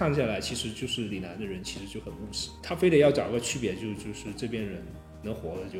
[0.00, 4.82] 看下来，其实就是岭南的人其实就很务实，他非得要找个区别，就就是这边人
[5.22, 5.78] 能活了就。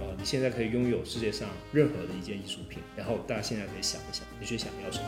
[0.00, 5.04] 呃，你现在可以拥有世界上任何的一件艺术品，然后大家现在可以想一想，你最想要什么？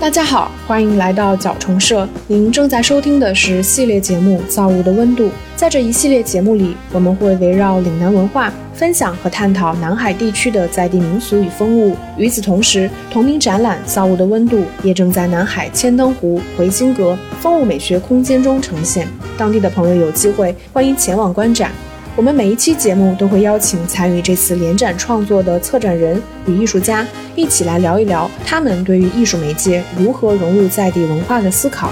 [0.00, 2.08] 大家好，欢迎来到角虫社。
[2.28, 5.24] 您正在收听的是系列节目《造物的温度》。
[5.56, 11.96] 在这一系列节目里，我们会围绕岭南文化分享和探讨南海地区的在地民俗与风物。
[12.18, 19.08] 与此同时，同名展览《造物的温度》也正在南海千灯湖、回心阁风物美学空间中呈现。
[19.38, 21.72] 当地的朋友有机会欢迎前往观展。
[22.14, 31.90] 我们每一期节目都会邀请参与这次联展创作的策展人与艺术家一起来聊一聊他们对于艺术媒介如何融入在地文化的思考。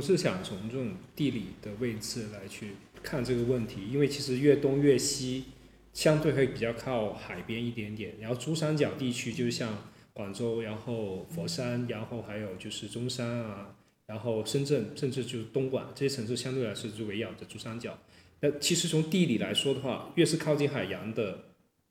[0.00, 2.70] 我是想从这种地理的位置来去
[3.02, 5.44] 看这个问题，因为其实越东越西，
[5.92, 9.76] 相对会比较靠海边一点点，然后珠三角地区就像
[10.14, 13.76] 广州，然后佛山，然后还有就是中山啊，
[14.06, 17.98] 然后深圳，甚至就是东莞这些城市，相对来说是围绕着珠三角。
[18.40, 21.44] 那其实从地理来说的话，越是靠近海洋的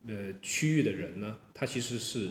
[0.08, 2.28] 呃区域的人呢，他其实是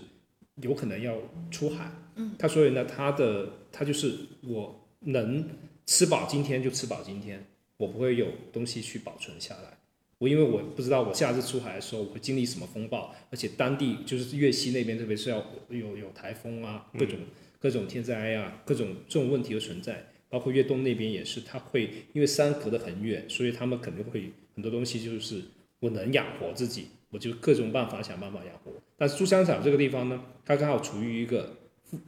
[0.61, 1.17] 有可能要
[1.53, 5.49] 出海，嗯，他所以呢，他的他就是我能
[5.89, 7.43] 吃饱今天就吃饱今天，
[7.79, 9.79] 我不会有东西去保存下来。
[10.19, 17.19] 我因为我不知道我下次出海的时候我会经历什么风暴，而且当地就是粤西那边，特别是要有有台风啊，各种、
[17.59, 20.05] 各种天灾啊，各种这种问题的存在。
[20.29, 25.43] 包括粤东那边也是，它会因为山隔得很远，所以他们肯定会很多东西就是
[25.81, 28.71] 我能养活自己，我就各种办法想办法养活。
[28.99, 31.57] 但是珠三角这个地方呢，它刚好处于一个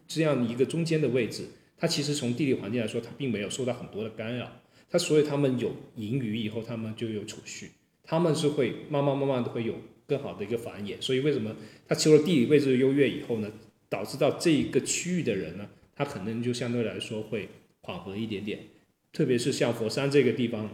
[0.07, 1.47] 这样一个中间的位置，
[1.81, 4.61] 它其实从地理环境来说，它并没有受到很多的干扰。
[4.91, 7.71] 它所以他们有盈余以后，他们就有储蓄，
[8.05, 11.01] 他们是会慢慢慢慢的会有更好的一个繁衍。
[11.01, 11.57] 所以为什么
[11.89, 13.51] 它除了地理位置优越以后呢，
[13.89, 17.49] 导致到这一个区域的人呢，他可能就相对来说会
[17.81, 18.67] 缓和一点点。
[19.13, 20.69] 特别是像佛山这个地方，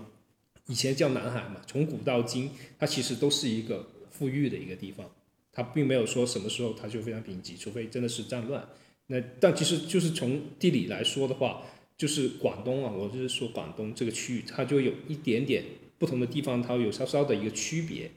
[0.67, 5.11] 以前叫南海嘛，从古到今，它其实都是一个富裕的一个地方，
[5.53, 8.67] 它并没有说什么时候它就非常贫瘠，除非真的是战乱。
[9.09, 11.63] 那但其实就是从地理来说的话，
[11.97, 15.65] 就是广东啊，我就是说广东这个区域，它就有一点点
[15.99, 18.11] 不同的地方，它有稍稍的一个区别，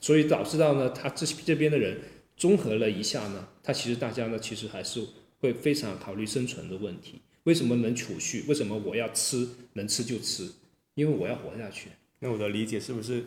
[0.00, 2.00] 所以导致到呢，它这这边的人
[2.36, 5.04] 综合了一下呢，它其实大家呢其实还是
[5.40, 7.20] 会非常考虑生存的问题。
[7.44, 8.44] 为什么能储蓄？
[8.48, 10.50] 为什么我要吃能吃就吃？
[10.94, 11.90] 因为我要活下去。
[12.20, 13.24] 那我的理解是不是，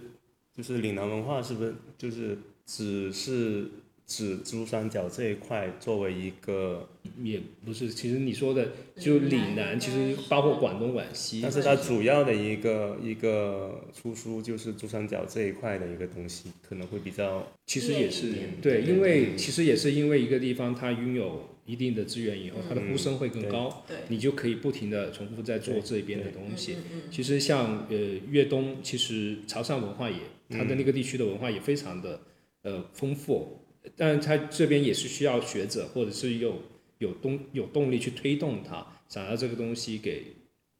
[0.57, 3.69] 就是岭南文化是不是就是只是
[4.09, 6.89] 指珠三角这一块作为一个，
[7.21, 26.77] 也不是，其实你说的就岭南，其实包括广东、广西，但是它主要的一个一个出书就是珠三角这一块的一个东西，可能会比较其实也是对，因为其实也是因为一个地方它拥有一定的资源以后，它的呼声会更高，对你就可以不停的重复在做这边的东西。
[27.11, 27.95] 其实像呃
[28.27, 30.17] 粤东，其实潮汕文化也，
[30.49, 32.19] 它的那个地区的文化也非常的
[32.63, 33.61] 呃丰富，
[33.95, 36.61] 但是它这边也是需要学者或者是有
[37.00, 40.25] 有动有动力去推动它，想要这个东西给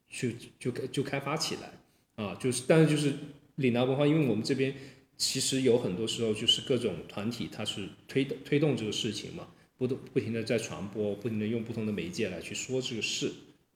[0.10, 1.74] 去就就开发起来
[2.16, 3.14] 啊，就是但是就是
[3.56, 4.74] 岭南文化，因为我们这边
[5.18, 9.48] 其实有很多时候就是各种团体它是推动推动这个事情嘛，
[9.78, 13.32] 不不不停的在传播，不停的用不同的媒介来去说这个事。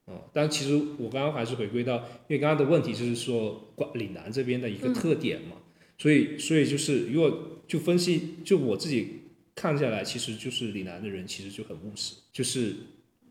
[0.06, 1.96] 哦，但其实我刚刚还是回归到，
[2.28, 5.56] 因为刚刚的问题就是说广岭南这边的一个特点嘛，
[5.96, 9.20] 所以所以就是如果就分析，就我自己
[9.54, 12.74] 看下来，其实就是岭南的人其实就很务实，就是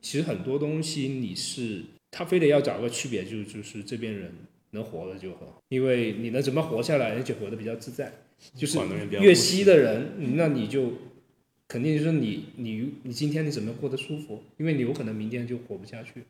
[0.01, 4.31] 其实很多东西你是他非得要找个区别，就就是这边人
[4.71, 8.11] 能活的就很好，因为你能怎么活下来，而且活得比较自在。
[8.55, 10.91] 就是广东人比较粤西的人，那你就
[11.65, 16.23] 肯定就是你你你今天你怎么过得舒服，因为你有可能明天就活不下去。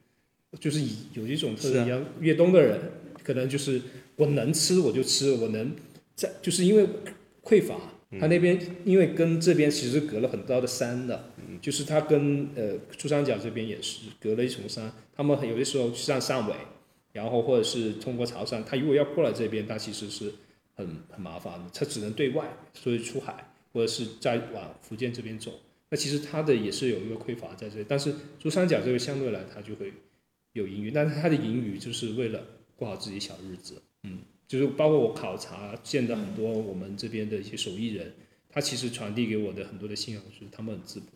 [0.60, 2.80] 就是以有一种特是啊点，像粤东的人，
[3.24, 3.82] 可能就是
[4.16, 5.76] 我能吃我就吃，我能
[6.16, 6.88] 在就是因为
[7.42, 7.76] 匮乏，
[8.20, 11.32] 他那边因为跟这边其实隔了很高的山的，
[11.62, 16.56] 就是他跟呃珠三角这边也是隔了一重山，他们有的时候上汕尾，
[17.12, 20.34] 然后或者是通过潮汕，他如果要过来这边，他其实是
[20.76, 25.52] 很很麻烦的，他只能对外，所以出海或者是再往福建这边走。
[25.90, 29.94] 那其实它的也是有一个匮乏在这里，但是珠三角这个相对来它就会
[30.54, 32.44] 有盈余，但是它的盈余就是为了
[32.76, 34.18] 过好自己小日子，嗯，
[34.54, 38.14] 就是包括我考察见的很多我们这边的一些手艺人，
[38.52, 41.08] 他其实传递给我的很多的信仰是他们很质朴，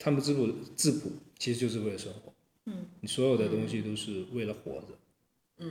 [0.00, 2.34] 他们质朴质朴其实就是为了生活，
[2.66, 4.98] 嗯，你所有的东西都是为了活着，
[5.58, 5.70] 嗯。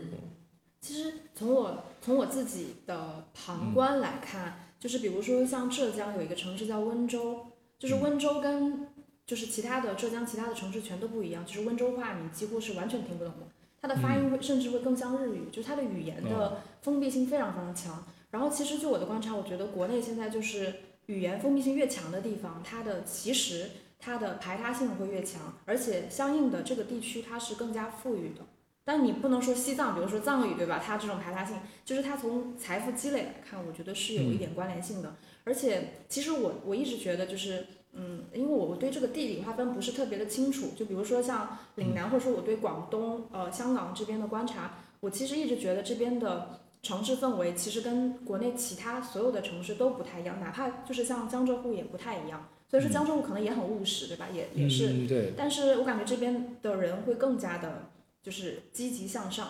[0.80, 7.48] 其实从我从我自己的旁观来看，就是比如说像浙江有一个城市叫温州，
[7.78, 8.88] 就是温州跟
[9.25, 13.48] 就是其他的浙江其他的城市全都不一样，就是温州话你几乎是完全听不懂的，
[13.81, 18.06] 它的发音会甚至会更像日语，就是它的语言的封闭性非常非常强。
[18.30, 20.74] 然后其实就我的观察，我觉得国内现在就是
[21.07, 28.42] 语言封闭性越强的地方，它的其实它的排他性会越强，而且相应的这个地区它是更加富裕的。
[28.83, 30.81] 但你不能说西藏，比如说藏语，对吧？
[30.83, 35.16] 它这种排他性，就是它从财富积累来看，我觉得是有一点关联性的。
[35.44, 52.48] 而且其实我我一直觉得就是，嗯，因为我我对这个地理划分不是特别的清楚，就比如说像岭南，或者说我对广东、呃香港这边的观察，我其实一直觉得这边的城市氛围其实跟国内其他所有的城市都不太一样，哪怕就是像江浙沪也不太一样。
[52.70, 54.28] 所以说江浙沪可能也很务实，对吧？
[54.34, 57.90] 也也是，嗯、对，但是我感觉这边的人会更加的，
[58.24, 59.48] 就是积极向上，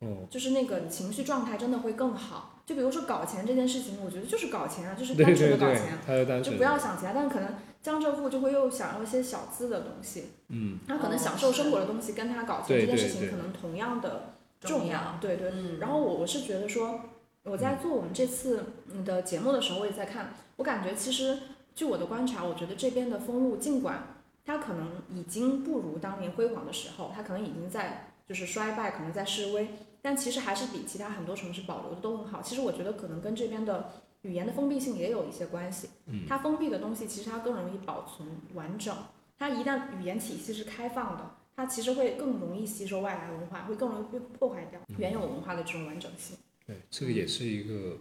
[0.00, 2.54] 哦，就是那个情绪状态真的会更好。
[2.66, 7.12] 就比如说搞钱这件事情，我觉得就是搞钱啊，就是对单纯的搞钱，，就不要想其他。
[7.12, 7.54] 但可能
[7.86, 15.16] 江浙沪就会又想要一些小资的东西，嗯，他可能享受生活的东西跟他搞钱对这件事情可能同样的重重要。
[15.20, 16.98] 对对，嗯，然后我我是觉得说，
[17.44, 21.38] 我在做我们这次嗯的节目的时候，我也在看，我感觉其实
[21.76, 29.68] 据我的观察，我觉得这边的风物尽管它可能已经不如当年辉煌的时候，它可能已经在就是衰败，可能在示威，
[30.02, 32.42] 但其实还是比其他很多城市保留的都很好。
[32.42, 33.92] 其实我觉得可能跟这边的
[34.26, 35.88] 语言的封闭性也有一些关系。
[36.06, 38.94] 嗯它封闭的东西其实它更容易保存完整，
[39.38, 46.36] 它一旦语言体系是开放的，它其实会更容易吸收外来文化，会更容易被破坏掉原有文化的这种完整性。
[46.66, 47.98] 对，这个也是一个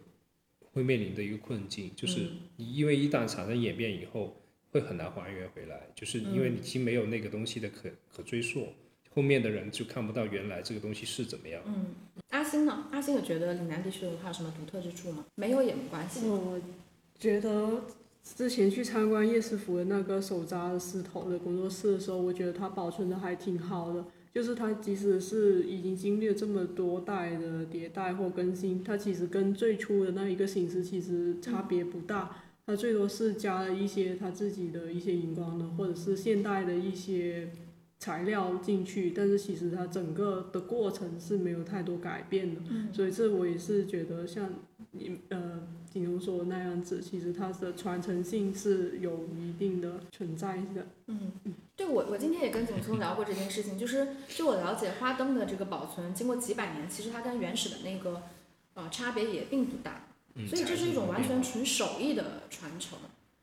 [0.74, 2.27] 会面临的一个困境，就是
[2.57, 4.36] 因为一旦产生演变以后，
[4.72, 8.68] 会很难还原回来，就是因为嗯你已经没有那个东西的可可追溯，
[9.15, 11.62] 后面的人就看不到原来这个东西是怎么样。
[11.65, 11.85] 嗯，
[12.31, 12.85] 阿星呢？
[12.91, 15.25] 阿星有觉得岭南地区的文化有什么独特之处吗？
[15.35, 16.27] 没有也没关系。
[16.27, 16.59] 我
[17.17, 17.85] 觉得
[18.23, 24.03] 之前去参观叶师傅的那个手扎的石头的工作室的时候，我觉得它保存的还挺好的。
[24.33, 32.35] 就是它即使是已经经历了这么多代的迭代或更新，它其实跟最初的那一个形式其实差别不大。
[32.65, 37.47] 它最多是加了一些它自己的一些荧光的或者是现代的一些
[38.06, 42.62] 材料进去，但是其实它整个的过程是没有太多改变的。
[42.69, 42.94] 嗯。
[42.94, 44.48] 所以这我也是觉得像
[44.92, 50.86] 你呃景荣说的那样子，其实它的传承性是有一定的存在的。
[51.07, 51.31] 嗯，
[51.75, 58.22] 对我我今天也跟景聪聊过这件事情，就是就我了解花灯的这个保存，经过几百年，其实它跟原始的那个
[58.75, 63.00] 呃差别也并不大，嗯，所以这是一种完全纯手艺的传承，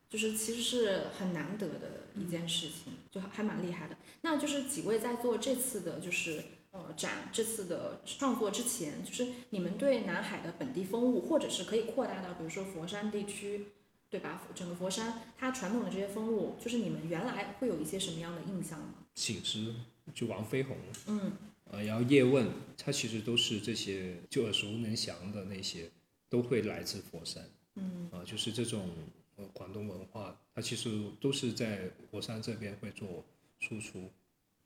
[0.09, 3.97] 就是其实是很难得的一件事情，就还还蛮厉害的。
[4.23, 6.43] 那就是几位在做这次的，就是
[6.73, 13.67] 呃展这次的创作之前，就是你们对南海的本地风物，或者是可以扩大到比如说佛山地区，
[14.09, 14.43] 对吧？
[14.55, 18.95] 整个佛山它传统的这些风物，就是你们原来会有一些什么样的印象吗？
[19.15, 19.75] 醒狮
[20.15, 20.77] 就王飞鸿，
[21.07, 21.33] 嗯
[21.71, 25.91] 呃，然后叶问，他其实都是这些就耳熟能详的那些，
[26.29, 27.43] 都会来自佛山。
[27.77, 28.91] 嗯啊，就是这种
[29.37, 30.91] 呃广东文化，它其实
[31.21, 33.25] 都是在佛山这边会做
[33.59, 34.11] 输出，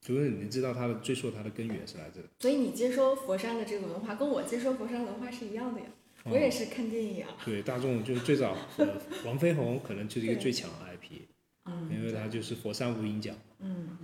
[0.01, 5.87] 就是你知道它的追溯它的根源是来自，所以你接收佛山的这个文化，跟我接收佛山文化是一样的呀。
[6.25, 7.37] 我也是看电影啊。
[7.45, 11.21] 对大众就是最早呃王飞鸿可能就是一个最强的 IP，
[11.67, 13.97] 嗯因为它就是佛山无影脚，嗯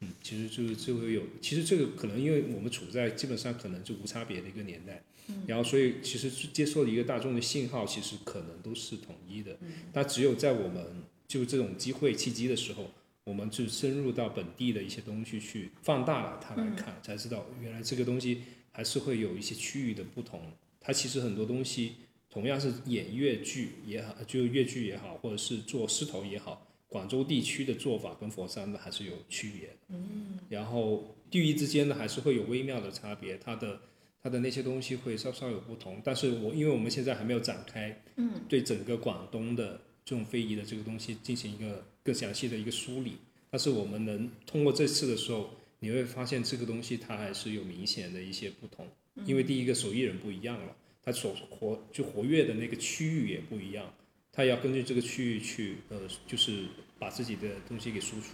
[0.00, 5.00] 嗯，其实就是就会有，其实这个可能因为我们处在基本上可能就无差别的一个年代，
[5.30, 5.44] 嗯。
[5.46, 9.72] 然后所以其实接受的一个大众的信号其实可能都是统一的，嗯。
[9.92, 12.90] 但只有在我们就这种机会契机的时候，
[13.24, 20.40] 我们就深入到本地的一些东西去放大了它来看，才知道原来这个东西还是会有一些区域的不同。
[20.80, 21.92] 它其实很多东西
[22.30, 29.74] 同样是演越剧也好，就越剧也好，或者是做狮头也好，广州地区的做法跟佛山的还是有区别的。
[29.90, 30.38] 嗯。
[30.48, 33.80] 然后地域之间呢，还是会有微妙的差别，它的
[34.22, 36.00] 它的那些东西会稍稍有不同。
[36.04, 43.18] 但是我因为我们现在还没有展开，嗯对整个广东的这种非遗的这个东西进行一个更详细的一个梳理，
[43.50, 48.86] 但是我们能通过这次的时候，你会发现这个东西它还是有明显的一些不同，
[49.24, 53.92] 因为第一个手艺人不一样了，他所活就活跃的那个区域也不一样，
[54.32, 56.64] 他要根据这个区域去呃，就是
[56.98, 58.28] 把自己的东西给输出。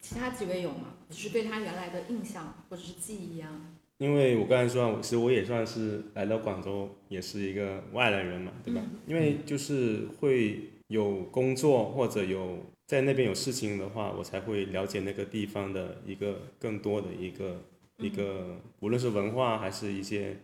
[0.00, 0.94] 其他几位有吗？
[1.08, 3.72] 就是对他原来的印象或者是记忆啊？
[4.02, 8.82] 因为我刚才说，其实我也算是来到广州，也是一个外来人嘛，对吧？
[9.06, 17.62] 因为就是会有工作或者有在那边有事情的话，我才会了解那个地方的一个更多的一个
[17.98, 20.36] 一个，无论是文化还是一些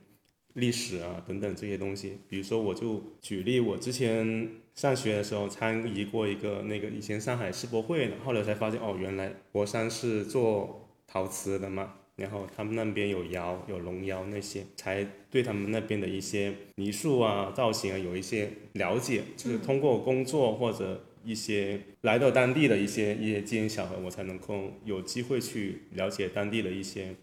[0.52, 2.18] 历史啊等等这些东西。
[2.28, 11.94] 比如说，我就举例，我之前上学的时候参与过一个那个以前上海世博会，后来才发现哦，原来佛山是做陶瓷的嘛。
[12.18, 19.22] 然后他们那边有窑、有龙窑那些，才对他们那边的一些泥塑啊、造型啊有一些了解。
[19.37, 27.14] 就是通过工作或者一些来到当地的一些一些机缘巧合，我才能够有机会去了解当地的一些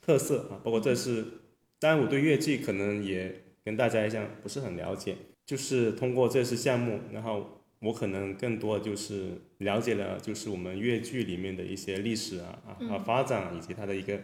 [0.00, 0.60] 特色啊。
[0.62, 1.24] 包括这是，
[1.80, 14.16] 当然我对越剧可能也跟大家一样不是很了解，就是通过这次项目，然后我可能更多的就是了解了就是我们粤剧里面的一些历史啊啊发展以及它的一个。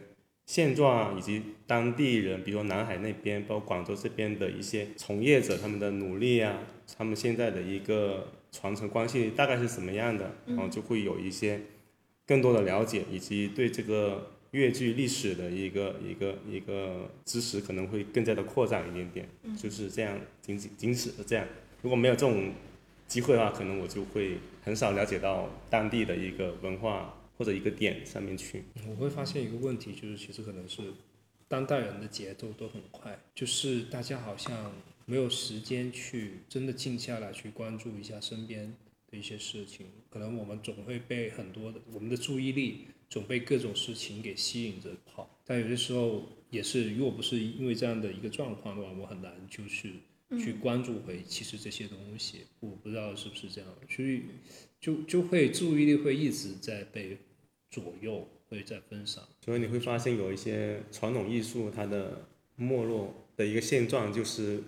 [0.47, 6.59] 现状啊以及当地人，比如说南海那边，包括广州这边的一些从业者，他们的努力啊，
[6.99, 11.61] 他们现在的一个传承关系大概是什么样的，然后就会有一些
[12.27, 21.47] 更多的了解，以及对这个粤剧历史的一个一个一个知识可能会更加的扩展一点点，就是这样，仅仅仅此这样。
[21.83, 22.51] 如果没有这种
[23.07, 27.15] 机会的话，可能我就会很少了解到当地的一个文化。
[27.41, 30.93] 或者一个点上面去，我会发现一个问题，就是其实可能是
[31.49, 34.71] 当代人的节奏都很快，就是大家好像
[35.07, 38.71] 没有时间去真的静下来去关注一下身边
[39.11, 39.87] 的一些事情。
[40.11, 49.91] 可能我们总会被很多的我们的注意力总被各种事情给吸引着跑，但有些时候也是，如果不是因为这样的一个状况的话，我很难就是
[50.39, 52.41] 去关注回其实这些东西。
[52.61, 54.25] 我不知道是不是这样，所以
[54.79, 57.17] 就就会注意力会一直在被。
[57.71, 64.61] 左右会在分散，所以你会发现有一些传统艺术它的没落的一个现状，就是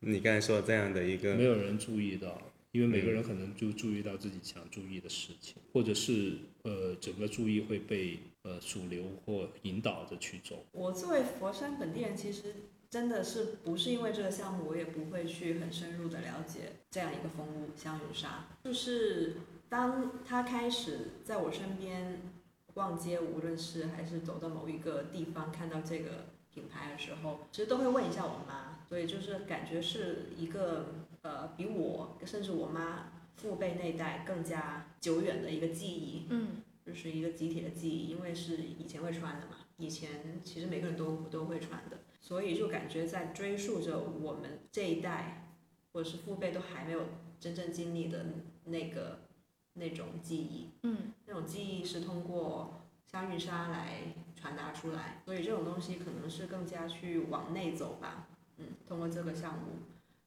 [0.00, 2.42] 你刚才说的这样的一个没有人注意到，
[2.72, 10.66] 因为每个人可能就注意到自己想注意的事情，或者是呃整个注意会被呃主流或引导着去走。
[10.72, 12.56] 我作为佛山本地人，其实
[12.90, 19.36] 真的是不是因为这个项目，我也不会去很深入的了解这样一个风物香云纱，就是
[19.68, 22.20] 当他开始在我身边。
[22.74, 30.86] 逛街，无论是还是走到某一个地方看到这个品牌的时候，其实都会问一下我妈，所以就是感觉是一个
[31.22, 45.52] 呃比我甚至我妈父辈那代更加久远的一个记忆，嗯，就是一个集体的记忆，因为是以前会穿的嘛，以前其实每个人都都会穿的，所以就感觉在追溯着我们这一代
[45.92, 47.00] 或者是父辈都还没有
[47.38, 48.24] 真正经历的
[48.64, 49.20] 那个。
[49.74, 58.26] 那种记忆，嗯，那种记忆是通过香云纱来传达出来，所以这种东西可能是更加去往内走吧，
[58.58, 59.80] 嗯，通过这个项目，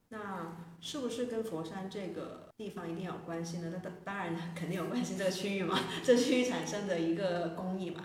[0.08, 3.70] 那是不是跟佛山这个地方一定有关系呢？
[3.72, 8.02] 那当当然肯定有关系，这个区域嘛，这区域产生的一个工艺嘛。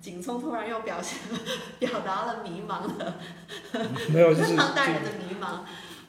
[0.00, 1.18] 景聪突然又表现
[1.78, 3.14] 表达了迷茫的，
[4.12, 5.60] 没有，就是 当代人的迷茫。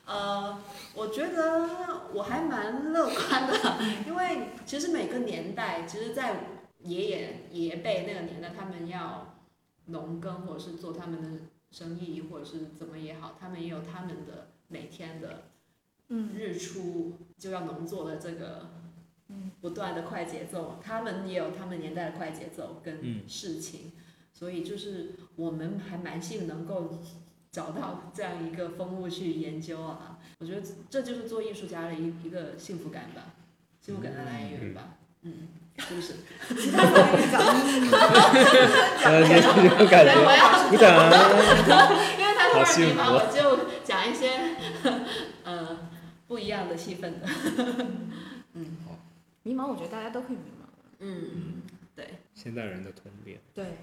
[0.06, 0.62] 呃，
[0.94, 9.36] 我觉得我还蛮乐观的， 因为其实每个年代，其实，在爷爷爷爷辈那个年代，他们要
[9.88, 11.40] 农耕或者是做他们的
[11.72, 15.46] 生意，或者是怎么也好，他们也有他们的每天的，
[16.08, 18.70] 日出就要农作的这个，
[19.60, 23.92] 不断的快节奏，他们也有他们年代的快节奏跟事情，
[24.36, 27.00] 所以就是我们还蛮幸能够。
[27.56, 33.32] 找到这样一个风物去研究啊，我觉得这就是做艺术家的一一个幸福感吧，
[33.82, 35.48] 幸福感的来源吧，嗯，
[35.78, 36.16] 是不是？
[36.60, 37.40] 其他方面讲，
[39.06, 40.12] 呃，也是这种感觉，
[40.70, 40.92] 鼓掌。
[42.20, 43.40] 因为他突然迷茫，我就
[43.86, 44.58] 讲一些
[45.46, 45.80] 呃
[46.28, 47.22] 不一样的气氛的。
[48.52, 49.00] 嗯，好，
[49.44, 50.68] 迷茫，我觉得大家都会迷茫。
[51.00, 51.62] 嗯，
[51.96, 52.20] 对。
[52.34, 53.38] 现代人的通病。
[53.54, 53.78] 对。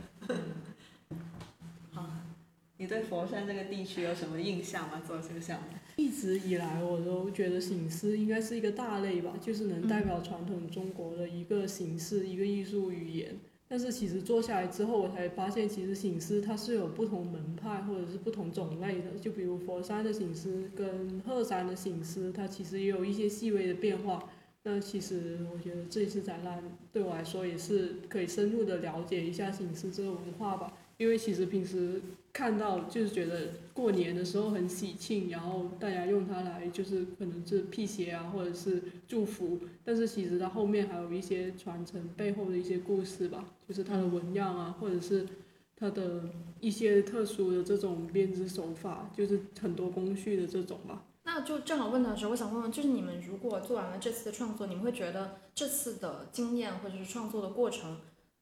[2.83, 2.85] 好。
[2.85, 5.01] 你对佛山这个地区有什么印象吗？
[5.07, 13.37] 做这个项目，一直以来我都觉得醒狮应该是一个大类吧，就是能代表传统中国的一个形式、一个艺术语言。
[13.69, 19.13] 但是其实做下来之后，我才发现，其实醒狮它是有不同门派或者是不同种类的。
[19.21, 24.29] 就比如佛山的醒狮跟鹤山的醒狮，它其实也有一些细微的变化。
[24.65, 26.63] 那其实我觉得这一次展览
[26.93, 30.73] 对我来说也是可以深入的了解一下醒狮这个文化吧。
[31.03, 32.01] 因为其实平时
[32.33, 45.27] 看到就是觉得过年的时候很喜庆，然后大家用它来就是可能是辟邪啊，或者是祝福，但是其实它后面还有一些传承背后的一些故事吧，就是它的纹样啊，或者是
[45.75, 46.23] 它的
[46.61, 51.03] 一些特殊的这种编织手法，就是很多工序的这种吧。
[51.25, 57.97] 那就正好问到这，我想问问，就是你们如果做完了这次的创作，你们会觉得这次的经验或者是创作的过程？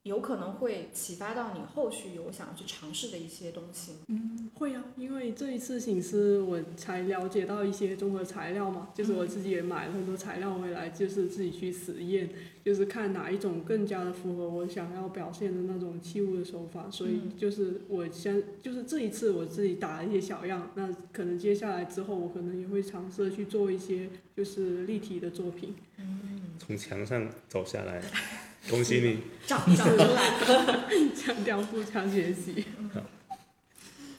[0.05, 3.99] 有可能会启发到你后续有想要去尝试的一些东西吗？
[4.09, 12.31] 嗯，会啊，因为这一次醒狮我才了解到一些综合材料嘛，就是我自己也买了很多材料回来，就是自己去实验，
[12.65, 25.75] 就是看哪一种更加的符合我想要表现的那种器物的手法，所以就是我先就是这一次我自己打了一些小样，那可能接下来之后我可能也会尝试去做一些就是立体的作品。
[25.99, 28.03] 嗯从墙上走下来，
[28.69, 29.19] 恭喜你。
[29.47, 31.15] 长长出来。
[31.15, 32.65] 强调互相学习。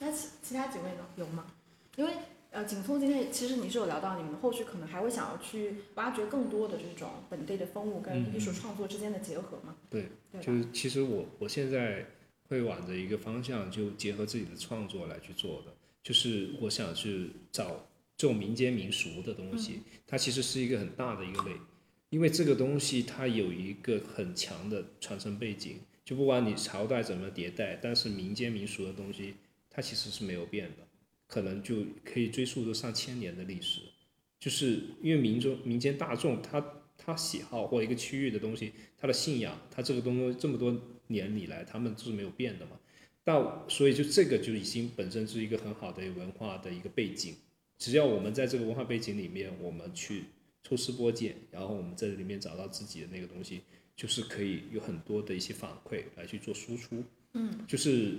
[0.00, 1.06] 那其其他几位呢？
[1.16, 1.46] 有吗？
[1.96, 2.12] 因为
[2.50, 9.74] 呃，景聪今天其实你是有聊到你们后续可能还会想要去挖掘更多的这种本地的风物跟艺术创作之间的结合嘛？
[9.88, 12.04] 对，对就是其实我我现在
[12.48, 15.72] 会往着一个方向，就结合自己的创作来去做的，
[16.02, 17.86] 就是我想去找
[18.18, 21.52] 这种民间民俗的东西，它其实是一个很大的一个类，
[22.12, 29.32] 因为这个东西它有一个很强的传承背景，就不管你朝代怎么迭代，但是民间民俗的东西
[29.70, 30.86] 它其实是没有变的，
[31.26, 33.80] 可能就可以追溯到上千年的历史，
[34.38, 36.62] 就是因为民众民间大众他
[36.98, 42.72] 他喜好或一个区域的东西，他的信仰，他这个东西这么多年以来，他们都是没有变的嘛。
[43.24, 47.36] 到所以就这个就已经本身是一个很好的文化的一个背景，
[47.78, 50.24] 只要我们在这个文化背景里面，我们去
[50.62, 53.62] 抽丝剥茧，然后我们在里面找到自己的那个东西，
[53.96, 57.02] 就是可以有很多的一些反馈来去做输出。
[57.34, 58.14] 嗯，就是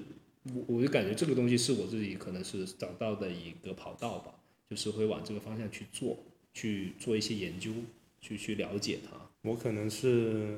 [0.53, 4.33] 我我就感觉这个东西是我自己可能是找到的一个跑道吧，
[4.69, 6.17] 就是会往这个方向去做，
[6.53, 7.71] 去做一些研究，
[8.19, 9.29] 去去了解它。
[9.43, 10.57] 我可能是，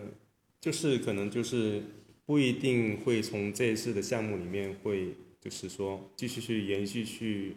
[0.61, 1.83] 就是可能就是
[2.25, 7.55] 不一定会从这一次的项目里面会，就是说继续去延续去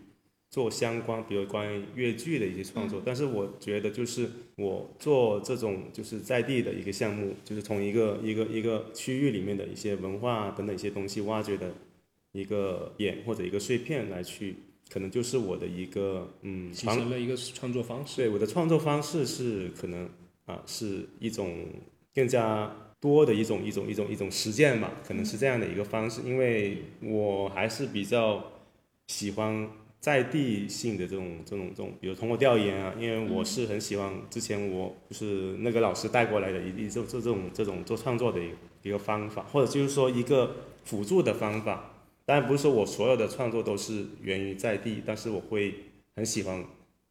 [0.50, 3.02] 做相关，比如关于越剧的一些创作。
[3.04, 11.72] 但是我觉得就是我做这种就是在地的一个项目，就是从一个一个一个区域里面的一些文化等等一些东西挖掘的
[12.32, 14.56] 一个点或者一个碎片来去，
[14.90, 18.16] 可能就是我的一个嗯形成了一个创作方式。
[18.16, 20.08] 对，我的创作方式是可能
[20.46, 21.66] 啊，是一种
[22.14, 28.52] 更加多的一种一种一种一种实践吧，可能是这样的一个方式，因为我还是比较
[29.06, 29.68] 喜欢
[30.00, 41.94] 在地性的这种这种这种，比如通过调研啊，因为我是很喜欢之前我就是那个老师带过来的一一种这这种这种做创作的一个一个方法，或者就是说一个辅助的方法。
[42.24, 45.74] 当然不是说我所有的创作都是源于在地，但是我会
[46.14, 46.62] 很喜欢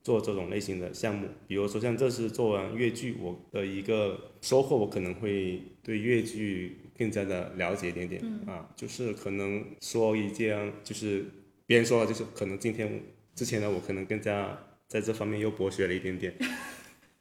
[0.04, 11.26] 做这种类型的项目，比如说像这次做完越剧，我的一个收获，我可能会对越剧更加的了解一点点、啊，就是可能说一件，就是
[11.68, 13.02] 别人说就是可能今天
[13.36, 16.34] 之前呢，我可能更加在这方面又博学了一点点，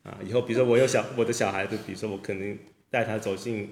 [0.02, 2.56] 啊，以后比如说我有小我的小孩子，比如说我可能
[2.88, 3.68] 带他走进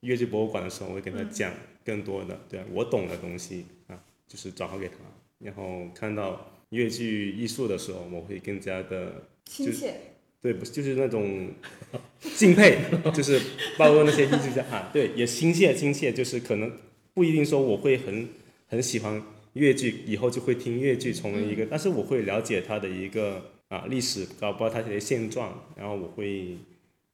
[0.00, 1.52] 越剧博物馆的时候，我会跟他讲
[1.84, 4.94] 更多的，对、啊、我懂的东西啊，就是转化给他，
[5.38, 9.94] 然后看到越剧艺术的时候，我会更加的亲切。
[10.40, 11.50] 对，不是就是那种
[12.36, 12.78] 敬佩，
[13.12, 13.40] 就是
[13.76, 16.72] 包括那些艺术家啊，对，也亲切亲切，就是可能
[17.12, 18.28] 不一定说我会很
[18.68, 19.20] 很喜欢
[19.58, 26.56] 越剧，以后就会听越剧成为一个，但是我会了解它的一个啊历史，搞包括它的现状，然后我会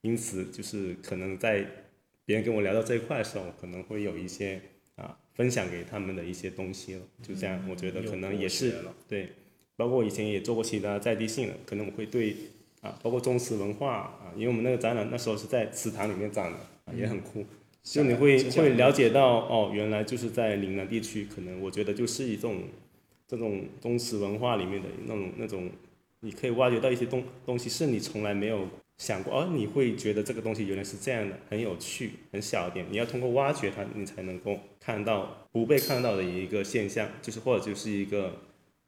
[0.03, 1.67] 因此就是可能在
[2.25, 4.61] 别人跟我聊到这一块的时候，可能会有一些
[4.97, 8.75] 啊分享给他们的一些东西了，就这样，我觉得可能也是
[9.09, 9.31] 对，
[9.77, 12.37] 包括我以前也做过其他在地性的，可能我会对
[12.83, 17.45] 啊，包括宗祠文化啊，因为我们那个展览那时候是在祠堂里面展的，啊、也很酷。
[17.85, 22.63] 就你会会了解到哦，原来就是在岭南地区，可能我觉得就是一种
[23.29, 25.71] 这种宗祠文化里面的那种那种，
[26.21, 28.67] 你可以挖掘到一些东东西，是你从来没有
[28.97, 38.33] 想过，哦，你会觉得这个东西原来是这样的，很有趣，很小一点，你要通过挖掘它，你才能够看到不被看到的一个现象，就是或者就是一个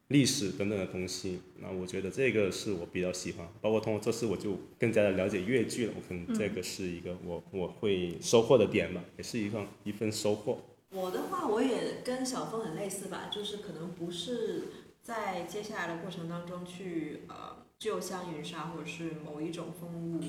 [0.09, 1.39] 历史等等的东西。
[1.59, 10.59] 那我觉得这个是我比较喜欢，包括通过这次我就更加的了解越剧了，我可能这个是一个我我会收获的点吧，也是一份一份收获。
[10.89, 14.63] 我的话，我也跟小峰很类似吧，就是可能不是
[15.03, 20.21] 在接下来的过程当中去呃就像云纱或者是某一种风物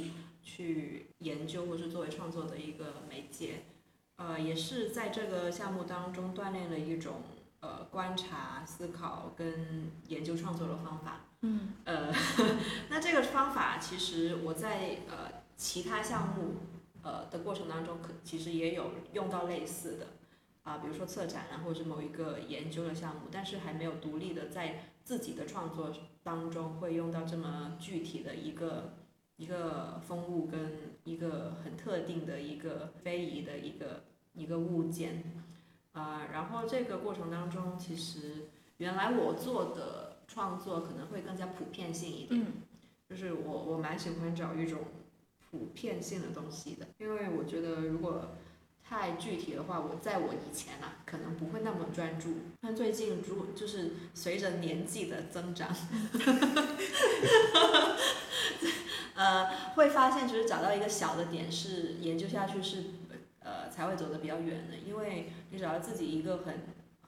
[0.42, 3.60] 去研究或是作为创作的一个媒介，
[4.16, 7.22] 呃，也是在这个项目当中锻炼了一种
[7.60, 11.20] 呃观察、思考跟研究创作的方法。
[11.42, 12.12] 嗯， 呃，
[12.90, 16.54] 那这个方法其实我在呃其他项目
[17.02, 20.06] 呃的过程当中，可其实也有用到类似的
[20.64, 25.92] 啊，比如说策展啊，或者是某一个研究的项目，但是还没有独立的在自己的创作
[26.22, 28.94] 当中会用到这么具体的一个
[29.36, 35.22] 一个风物跟一个很特定的一个非遗的一个一个物件，
[35.98, 42.46] 啊、然后这个过程当中，其实原来我做的创作可能会更加普遍性一点，嗯
[43.10, 44.78] 就是我我蛮喜欢找一种
[45.50, 48.36] 普遍性的东西的，因为我觉得如果
[48.84, 52.34] 太具体的话，我在我以前啊，可能不会那么专注。
[52.60, 55.68] 但最近如果就是随着年纪的增长，
[59.14, 62.84] 呃，会发现就是找到一个小的点是研究下去是
[63.48, 66.54] 呃才会走得比较远的，因为你找到自己一个很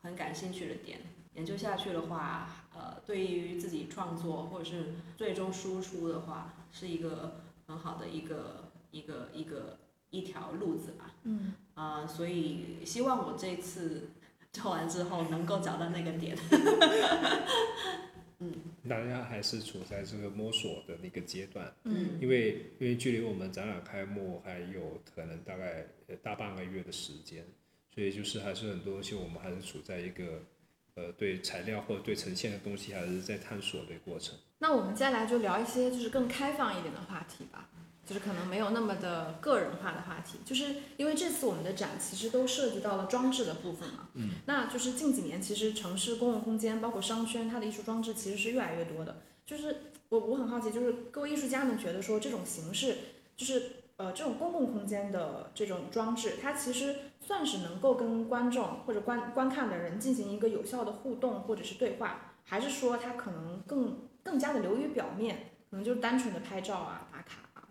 [0.02, 1.00] 很感兴趣的点，
[1.34, 11.12] 研究下去的话，呃，对于自己创作或者是最终输出的话，是一个很好的一个一个一个一条路子吧。
[11.24, 14.10] 嗯啊、所以希望我这次
[14.52, 16.36] 做完之后能够找到那个点。
[18.90, 22.18] 大家还是处在这个摸索的那个阶段，嗯。
[22.20, 27.44] 因为因为距离我们展览开幕还有可能大概呃大半个月的时间，
[27.94, 30.42] 所以就是还是很多东西我们还是处在一个
[30.96, 34.36] 呃对材料或者对呈现的东西还是在探索的过程。
[34.58, 37.70] 那我们接下来就聊一些就是更开放一点的话题吧，
[38.10, 52.96] 就是可能没有那么的个人化的话题，就是因为这次我们的展其实都涉及到了装置的部分嘛，嗯，那就是近几年其实城市公共空间包括商圈，它的艺术装置其实是越来越多的，就是我我很好奇，就是各位艺术家们觉得说这种形式，
[53.36, 53.62] 就是
[53.96, 67.06] 呃这种公共空间的这种装置，它其实算是能够跟观众或者观观看的人进行一个有效的互动或者是对话，还是说它可能更更加的流于表面，可能就是单纯的拍照啊、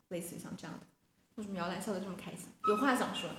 [0.10, 0.86] 类似于像这样的。
[1.36, 2.50] 为什么姚兰笑得这么开心？
[2.68, 3.30] 有话想说？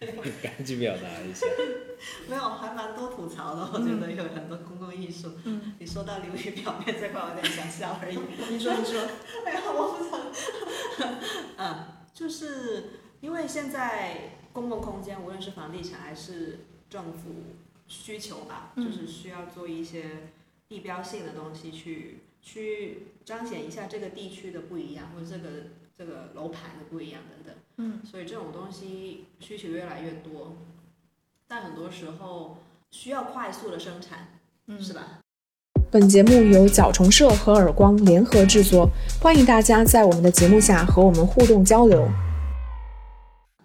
[0.42, 1.46] 赶紧表达一下。
[2.26, 3.70] 没有，还蛮多吐槽的。
[3.72, 8.18] 我觉得有很多公共艺术，嗯，你说到流于表面这块，我有点想笑而已。
[8.50, 9.00] 你说，你说。
[9.46, 10.18] 哎呀，我不想。
[11.58, 17.56] 嗯，就是因为现在公共空间，无论是房地产还是政府
[17.86, 20.30] 需求吧，嗯就是需要做一些
[20.68, 25.48] 地标性的东西去去彰显一下这个地区的不一样，或者这个
[26.04, 27.54] 这个楼盘的不一样等等。
[27.76, 30.56] 嗯，所以这种东西需求越来越多，
[31.46, 32.58] 但很多时候
[32.90, 34.26] 需要快速的生产，
[34.66, 35.20] 嗯是吧？
[35.92, 38.88] 本节目由角虫社和耳光联合制作，
[39.20, 42.08] 欢迎大家在我们的节目下和我们互动交流。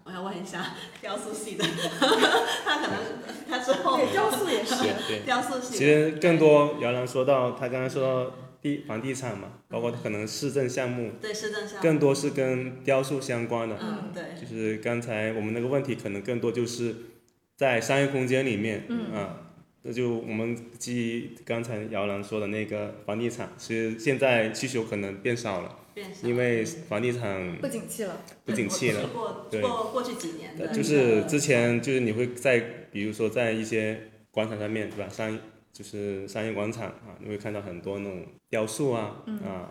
[0.04, 1.64] 我要问一下 雕塑系的，
[2.64, 2.98] 他可能
[3.48, 4.76] 他之后对，雕塑也是。
[4.76, 5.24] 对对。
[5.24, 13.78] 雕塑系其实更多姚兰说到，他刚才说到地房地产嘛，包括可能市政项目，对市政项目，更多是跟雕塑相关的。
[13.80, 16.94] 嗯对，就是刚才我们那个问题，可能更多就是
[17.56, 19.52] 在商业空间里面，嗯啊，
[19.84, 28.20] 这就我们基于刚才姚兰说的那个房地产，其实现在需求可能变少了，变少因为房地产不景气了。
[28.44, 29.06] 不景气了。
[29.14, 32.58] 过对过过去几年的，就是之前就是你会在，
[32.90, 35.08] 比如说在一些广场上面，对吧？
[35.08, 35.38] 商
[35.78, 39.70] 就是商业广场啊，你会看到很多那种雕塑啊，啊，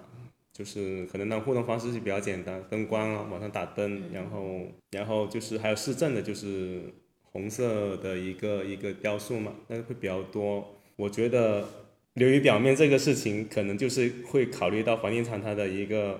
[0.53, 6.83] 就是可能那种互动方式就比较简单，灯光啊，往上打灯，然后然后就是还有市政的，就是
[7.23, 10.79] 红色的一个一个雕塑嘛，那会比较多。
[10.95, 11.67] 我觉得
[12.13, 16.17] 流于表面这个事情，可能就是会考虑到房地产它的一个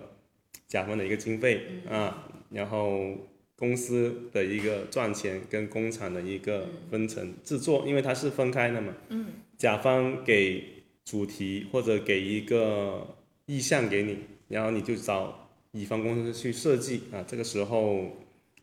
[0.68, 3.16] 甲方的一个经费啊，然后
[3.56, 8.94] 公司的一个赚钱跟工厂的一个分成制作，因为它是分开的嘛。
[9.08, 9.28] 嗯。
[9.58, 10.64] 甲方给
[11.04, 13.16] 主题或者给一个
[13.46, 14.18] 意向给你，
[14.48, 17.24] 然后你就找乙方公司去设计啊。
[17.28, 18.18] 这个时候，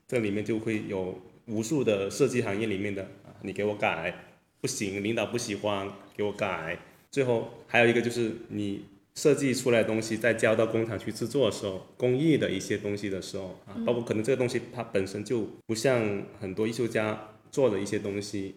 [0.07, 4.14] 这里面就会有无数的设计行业里面的啊，你给我改
[4.61, 6.78] 不行，领导不喜欢，给我改。
[7.11, 18.54] 最后还有一个就是你设计出来的东西再交到工厂去制作的时候，工艺的一些东西的时候啊，包括可能这个东西它本身就不像很多艺术家做的一些东西，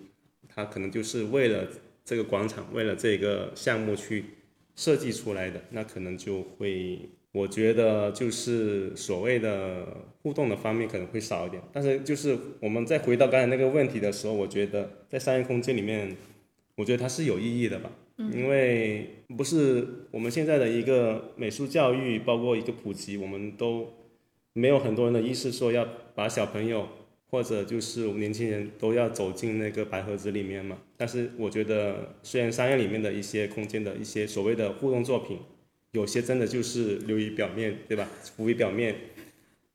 [0.47, 1.67] 它可能就是为了
[2.07, 4.23] 这个广场，为了这个项目去
[4.77, 6.97] 设计出来的，那可能就会，
[7.33, 9.85] 我觉得就是所谓的
[10.23, 11.61] 互动的方面可能会少一点。
[11.73, 16.15] 但是就是我们再回到刚才那个问题的时候，我觉得在商业空间里面，
[16.75, 17.91] 我觉得它是有意义的吧。
[18.31, 23.93] 因为不是我们现在的一个美术教育，包括一个普及，我们都
[24.53, 26.87] 没有很多人的意识说要把小朋友
[27.29, 30.77] 或者就是我们年轻人都要走进那个白盒子里面嘛。
[30.95, 35.39] 但是我觉得，虽然商业里面的一些空间的一些所谓的互动作品，
[35.91, 38.07] 有些真的就是流于表面，对吧？
[38.35, 38.95] 浮于表面。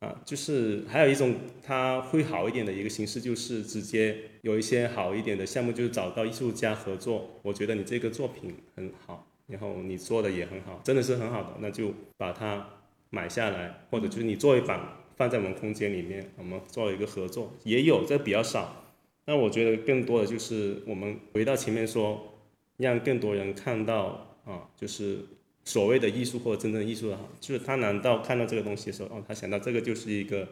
[0.00, 7.38] 啊，就是还有一种它会好一点的一个形式，就是直接有一些好一点的项目，就是找到艺术家合作。
[7.42, 12.66] 我觉得你这个作品很好，然后你做的也很好，真的是很好的，那就把它
[13.10, 14.80] 买下来，或者就是你做一版
[15.16, 18.84] 放在我们空间里面，我们做了一个合作，也有这比较少。
[19.24, 22.34] 那我觉得更多的就是我们回到前面说，
[22.76, 25.18] 让更多人看到啊，就是
[25.64, 30.48] 所谓的艺术或者真正艺术的好，就是他难道看到这个东西的时候，哦，他想到这个就是一个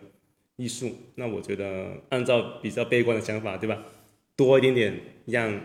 [0.56, 3.82] 艺术，那我觉得按照比较悲观的想法，对吧？
[4.36, 5.60] 多一点点让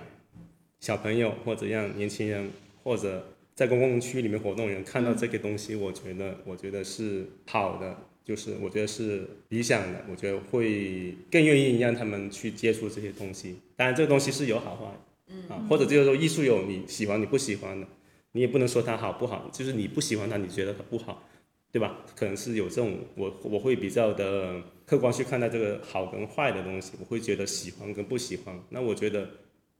[0.80, 2.50] 小朋友或者让年轻人
[2.84, 13.56] 或者在公共区域里面活动人看到这个东西，我觉得我觉得是好的，就是我觉得是理想的，我觉得会更愿意让他们去接触这些东西。
[13.76, 14.86] 当然，这个东西是有好坏，
[15.28, 17.88] 嗯啊，或者就是说艺术有你喜欢你不喜欢的，
[18.32, 21.24] 你也不能说它好不好，就是你不喜欢它，你觉得它不好，
[21.72, 22.04] 对吧？
[22.16, 28.60] 可能是有这种我我会比较的客观去看待这个好跟坏的东西，我会觉得喜欢跟不喜欢。
[28.70, 29.30] 那我觉得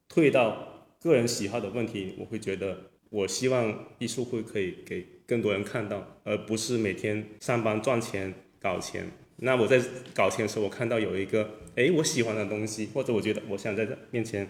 [0.08, 2.78] 退到个人喜好的问题，我会觉得。
[3.10, 9.06] 我希望艺术会可以给更多人看到，而不是每天上班赚钱搞钱。
[9.38, 9.82] 那我在
[10.14, 14.48] 搞钱的时候，我看到有一个哎我喜欢的东西，或者我觉得我想在这面前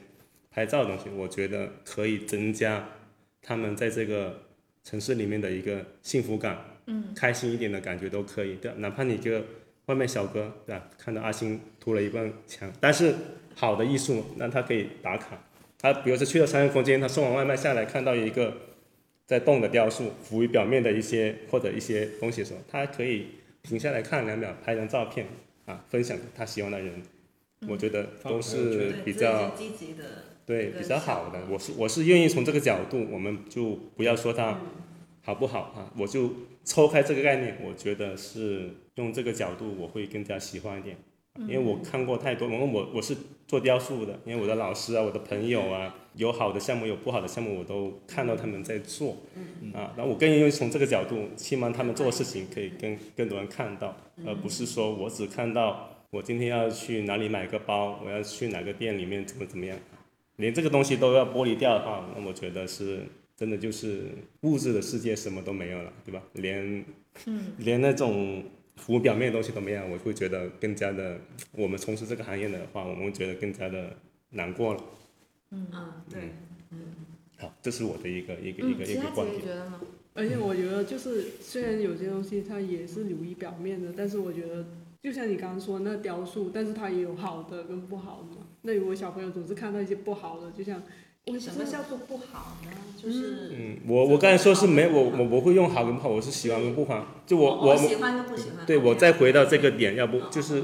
[0.51, 2.87] 拍照的东西，我觉得可以增加
[3.41, 4.43] 他们在这个
[4.83, 9.43] 城市里面的一个幸福感，嗯，开心一点的感觉都可以，对哪怕你一个
[9.87, 10.87] 外卖小哥，对吧？
[10.97, 13.15] 看到阿星涂了一半墙，但是
[13.55, 15.41] 好的艺术，那他可以打卡。
[15.85, 18.57] 他比如说去了商业空间，他送完外卖下来，看到一个
[19.27, 23.27] 在动的雕塑，浮于表面的一些或者一些东西的时候，他可以
[23.61, 25.27] 停下来看两秒，拍张照片
[25.67, 27.03] 啊，分享他喜欢的人，
[27.69, 30.03] 我觉得都是比较积极的，
[30.43, 31.39] 对比较好的。
[31.51, 34.59] 我是我是愿意从这个角度，我们就不要说他
[35.21, 40.97] 好不好啊，我就抽开这个概念，我觉得是用这个角度，我会更加喜欢一点。
[41.41, 49.17] 因为我看过太多，因为我我是做雕塑的，因为我的老师啊，我的朋友啊，有好的项目，有不好的项目，我都看到他们在做，
[49.73, 59.77] 啊，然后我更愿意从这个角度，希望他们做的事情可以跟更多人看到，而不是说我只看到我今天要去哪里买个包，我要去哪个店里面怎么怎么样，
[60.37, 63.01] 连这个东西都要剥离掉的话，那我觉得是
[63.35, 64.05] 真的就是
[64.43, 66.23] 物质的世界什么都没有了，对吧？
[66.31, 66.85] 连，
[67.57, 68.41] 连那种。
[68.77, 71.19] 服务表面的东西怎么样，我会觉得更加的，
[71.51, 73.95] 我们从事这个行业的话，我们会觉得更加的
[74.31, 74.83] 难过了。
[75.51, 76.21] 嗯嗯，对，
[76.71, 76.77] 嗯。
[77.37, 79.41] 好，这是我的一个一个一个一个观点。
[79.41, 79.79] 觉得呢？
[80.13, 84.65] 而且我觉得就是，虽然有些东西它也是流于表面的，但是我觉得，
[85.01, 88.47] 就像你刚刚说那雕塑，但是它也有好的跟不好的嘛。
[88.61, 90.81] 那如果小朋友总是看到一些不好的，就像。
[91.27, 92.71] 为什么叫做不好呢？
[93.01, 98.65] 就是嗯，我我刚才说是没我我我会用好跟不好，我是喜欢跟不欢，就我我喜欢跟不喜欢。
[98.65, 100.63] 对，我再回到这个点，要不就是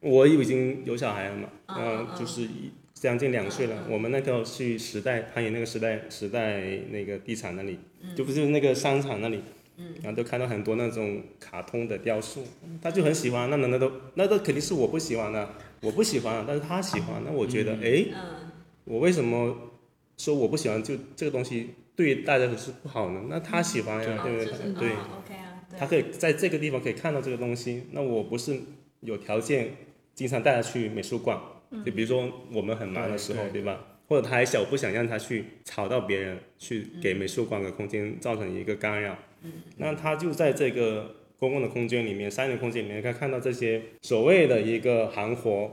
[0.00, 2.48] 我已经有小孩了嘛，嗯，就是
[2.94, 3.76] 将近两岁了。
[3.90, 7.78] 我们那个去时代攀岩那个时代时代那个地产那里，
[8.16, 9.42] 就不是那个商场那里，
[10.02, 12.42] 然后都看到很多那种卡通的雕塑，
[12.80, 13.50] 他就很喜欢。
[13.50, 15.48] 那难道都那都肯定是我不喜欢的，
[15.82, 18.06] 我不喜欢，但是他喜欢，那我觉得哎，
[18.84, 19.69] 我为什么？
[20.20, 23.22] 说我不喜欢，就这个东西对大家都是不好的。
[23.30, 24.90] 那他喜欢呀，对不对？
[24.90, 24.90] 对，
[25.78, 27.84] 他可以在这个地方可以看到这个东西。
[27.92, 28.60] 那我不是
[29.00, 29.70] 有条件
[30.14, 31.40] 经常带他去美术馆，
[31.86, 33.98] 就比如说我们很忙的时候，对吧？
[34.08, 39.16] 或者他还小，不想让他去吵到别人，去给美术馆的空间造成一个干扰。
[39.78, 45.70] 那他就在这个公共的空间里面，商业空间里面，他看到这些所谓的一个行活，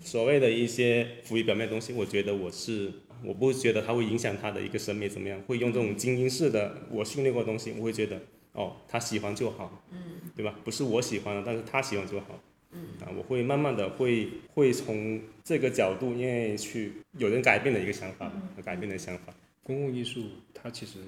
[0.00, 2.90] 所谓的一些浮于表面的东西，我觉得我是。
[3.24, 8.20] 我不会觉得它会影响他的一个审美怎么样，会用这种精英式的我训练过的东西，我会觉得
[8.52, 9.98] 哦，他喜欢就好，嗯，
[10.34, 10.58] 对吧？
[10.64, 12.40] 不是我喜欢的，但是他喜欢就好，
[12.72, 18.32] 嗯，啊，我会慢慢的会会从这个角度，因为去有人改变的一个想法，
[18.64, 19.34] 改变的想法。
[19.62, 20.24] 公共艺术
[20.54, 20.98] 它其实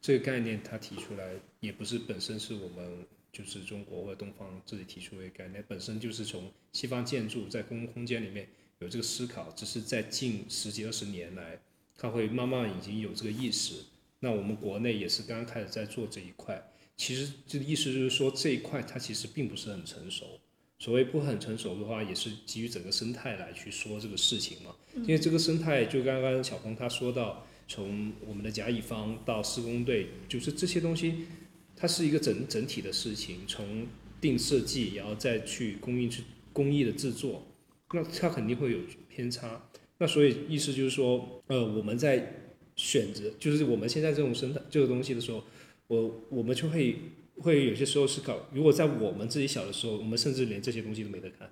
[0.00, 8.46] 这个概念它提出来也不是本身是我们就是中国或者东方自己提出的概念，本身就是从西方建筑在公共空间里面。
[8.80, 11.58] 有这个思考，只是在近十几二十年来，
[11.96, 13.74] 他会慢慢已经有这个意识。
[14.20, 16.70] 那我们国内也是刚刚开始在做这一块。
[16.96, 20.40] 其实这个意思就是说，这一块它其实并不是很成熟。
[20.78, 24.74] 所谓不很成熟的话，也是基于整个生态来去说这个事情嘛。
[24.96, 31.26] 因为这个生态，就刚刚小鹏他说到，从我们的甲乙方到施工队，就是这些东西，
[31.74, 33.40] 它是一个整整体的事情。
[33.46, 33.86] 从
[34.20, 37.46] 定设计，然后再去工艺去工艺的制作。
[37.94, 38.78] 那它肯定会有
[39.08, 39.62] 偏差，
[39.98, 45.44] 那所以意思就是说，呃，我们在选择，就是我们现在这种生态这个东西的时候，
[45.86, 46.96] 我我们就会
[47.38, 51.48] 会有些时候思考，如果在我们自己小的时候，我们甚至连这些东西都没得看，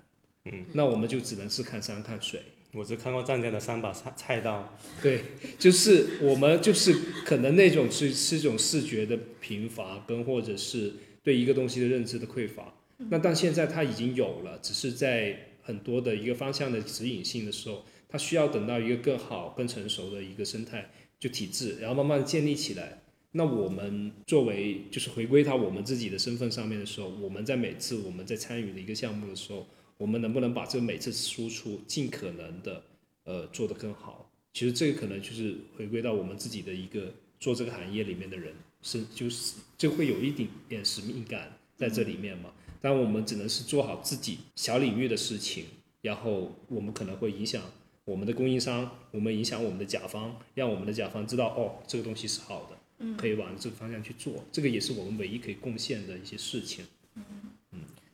[0.51, 2.41] 嗯，那我们就只能是看山看水。
[2.73, 5.21] 我只看过湛江的三把菜菜刀，对，
[5.57, 10.91] 就是我们就是可能那种是是一种视觉的贫乏，跟或者是
[11.23, 12.73] 对一个东西的认知的匮乏。
[13.09, 15.49] 那但现在它已经有了，只是在。
[15.63, 23.01] 很多的一个方向的指引性的时候，它需要等到一个更好、更成熟的一个生态就体制，然后慢慢建立起来。
[23.31, 29.65] 那我们作为就是回归到我们自己的身份上面的时候，我们在每次我们在参与的一个项目的时候，
[29.97, 32.83] 我们能不能把这每次输出尽可能的
[33.23, 34.29] 呃做得更好？
[34.53, 42.51] 其实这个可能就是回归到我们自己的一个做这个行业里面的人是就是就会有一点点使命感在这里面嘛。
[42.83, 45.67] 但我们只能是做好自己小领域的事情，
[46.01, 47.61] 然后我们可能会影响
[48.03, 52.77] 我们的供应商，我们影响我们的甲方，让我们的甲方知道哦这个东西是好的。
[53.17, 56.85] 可以往这个方向去做，这个也是我们唯一可以贡献的一些事情。
[57.15, 57.23] 嗯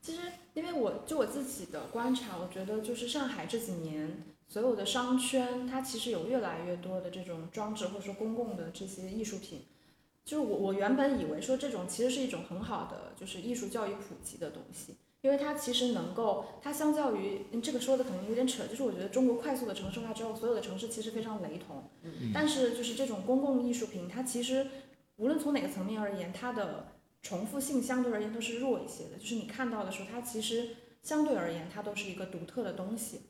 [0.01, 0.21] 其实，
[0.53, 9.61] 因为我就我自己的观察，我觉得就是上海这几年所有的商圈，它其实有越来越多的这种装置或者说公共的这些艺术品。
[10.29, 21.89] 就是我我原本以为说这种其实是一种很好的就是艺术教育普及的东西，因为它其实能够它相较于嗯这个说的可能有点扯，就是我觉得中国快速的城市化之后，所有的城市其实非常雷同。
[22.31, 24.67] 但是就是这种公共艺术品，它其实
[25.15, 26.89] 无论从哪个层面而言，它的
[27.23, 29.17] 重复性相对而言都是弱一些的。
[29.17, 33.21] 就是你看到的时候，它其实相对而言它都是一个独特的东西，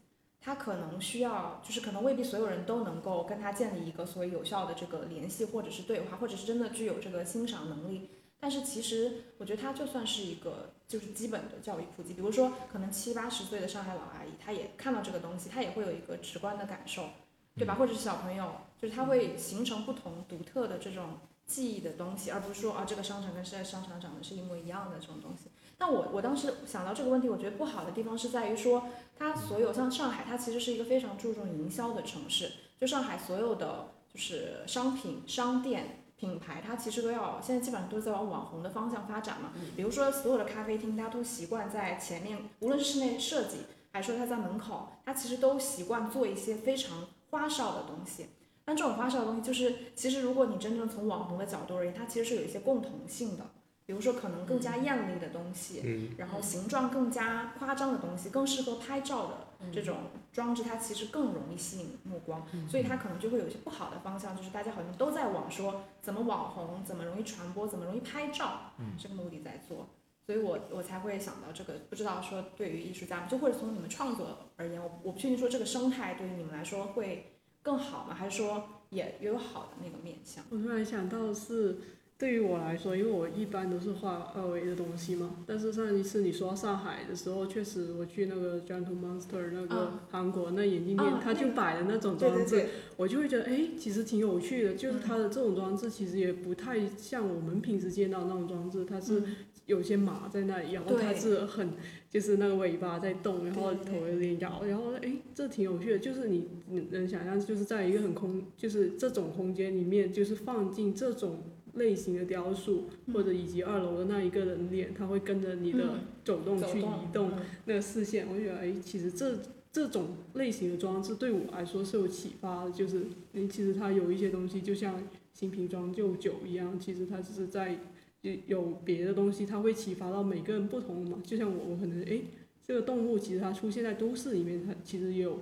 [0.41, 8.09] 它可能需要就是可能未必所有人都能够跟他建立一个所谓有效的这个联系或者是对话，或者是真的具有这个欣赏能力。
[8.39, 17.09] 但是其实我觉得他就算是一个就是基本的教育普及，比如说可能七八十岁的上海老阿姨，她也看到这个东西，她也会有一个直观的感受，
[17.55, 17.75] 对吧？
[17.75, 18.49] 或者是小朋友，
[18.81, 25.49] 就是他会形成不同独特的这种记忆的东西，而不是说啊这个商场跟现在商场长得是一模一样的这种东西。
[25.79, 28.83] 但我我当时想到这个问题，我觉得不好的地方是在于说，
[29.17, 35.95] 它所有像上海，它其实是一个非常注重营销的城市，就上海所有的就是商品、商店。
[36.19, 39.53] 品牌它其实都要，现在基本上都是在往网红的方向发展嘛。
[39.77, 43.59] 比如说所有的咖啡厅，大家都习惯在前面，无论是室内设计，
[43.93, 48.25] 还是说它在门口，它其实都习惯做一些非常花哨的东西。
[48.65, 53.45] 但这种花哨的东西，就是其实如果你真正从网红的角度而言，它其实是有一些共同性的。
[53.89, 59.97] 比如说可能更加艳丽的东西，然后形状更加夸张的东西，更适合拍照的这种
[60.31, 69.89] 装置，它其实更容易吸引目光，所以它可能就会有一些不好的方向，就是大家好像都在往说怎么网红，怎么容易传播，怎么容易拍照，这个目的在做，
[70.23, 78.13] 所以我我才会想到这个，不知道说对于艺术家，就或者从你们创作而言，我我不确定说这个生态对于你们来说会更好吗？
[78.13, 80.45] 还是说也也有好的那个面向？
[80.51, 81.79] 我突然想到是。
[82.19, 92.65] 对于我来说，因为我一般都是画二维的东西嘛，但是上一次你说上海的时候，确实我去那个 Gentle Monster 那个韩国那眼镜店，他就摆的那种装置，
[92.97, 94.73] 我就会觉得哎，其实挺有趣的。
[94.73, 99.23] 就是它的这种装置其实也不太像我们平时见到那种装置，它是
[99.65, 101.69] 有些马在那里，然后它是很
[102.09, 105.99] 就是那个尾巴在动，然后头有点摇，然后哎，这挺有趣的。
[105.99, 111.41] 就是你你能想象，就是在一个很空，就是这种空间里面，就是放进这种。
[111.75, 117.31] 类型的雕塑，或者以及二楼的那一个人脸，他会跟着你的走动去移动
[117.65, 118.27] 那个视线。
[118.27, 119.39] 我觉得，哎，其实这
[119.71, 123.03] 这种类型的装置对我来说是有启发的，就是，
[123.33, 125.01] 哎，其实它有一些东西就像
[125.33, 127.79] 新瓶装旧酒一样，其实它只是在
[128.21, 131.21] 有有别的东西，它会启发到每个人不同的嘛。
[131.23, 132.21] 就像我，我可能，哎，
[132.63, 135.39] 这个动物其实它出现在都市里面，它其实也有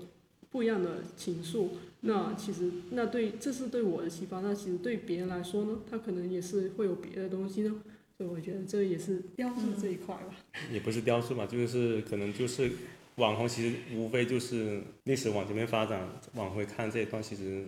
[0.58, 1.68] 不一样的情愫。
[2.02, 4.42] 那其实，那对，这是对我的启发。
[4.42, 7.76] 那其实对别人来说呢，他可能也是会有别的东西呢。
[8.18, 10.36] 所以我觉得这也是雕塑这一块吧。
[10.72, 12.72] 也不是雕塑嘛，就是可能就是
[13.18, 17.66] 网红，其实无非就是历史往前面发展，往回看这一段，其实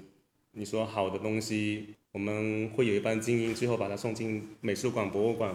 [0.54, 5.54] 你说好的东西，我们会有一帮精英，最后把它送进美术馆、博物馆，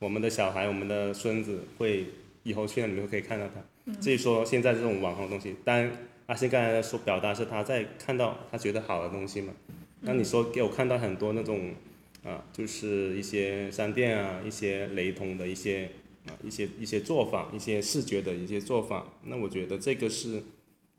[0.00, 2.06] 我们的小孩、我们的孙子会
[2.42, 3.92] 以后去那里面可以看到它。
[4.00, 5.90] 至于说现在这种网红东西，当然。
[6.26, 9.52] 阿信刚才说表达是他在看到他觉得好的东西嘛，
[10.00, 11.74] 那你说给我看到很多那种
[12.22, 15.90] 啊，就是一些商店啊，一些雷同的一些
[16.26, 20.42] 啊一些一些做法，一些视觉的一些做法，那我觉得这个是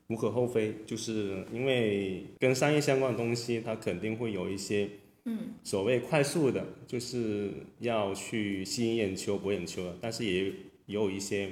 [0.07, 4.87] 无可厚非，就是因为跟商业相关的东西，它肯定会有一些
[5.23, 7.49] 嗯所谓快速的，就是
[7.79, 10.53] 要去吸引眼球博眼球的，但是也也
[10.87, 11.49] 有一些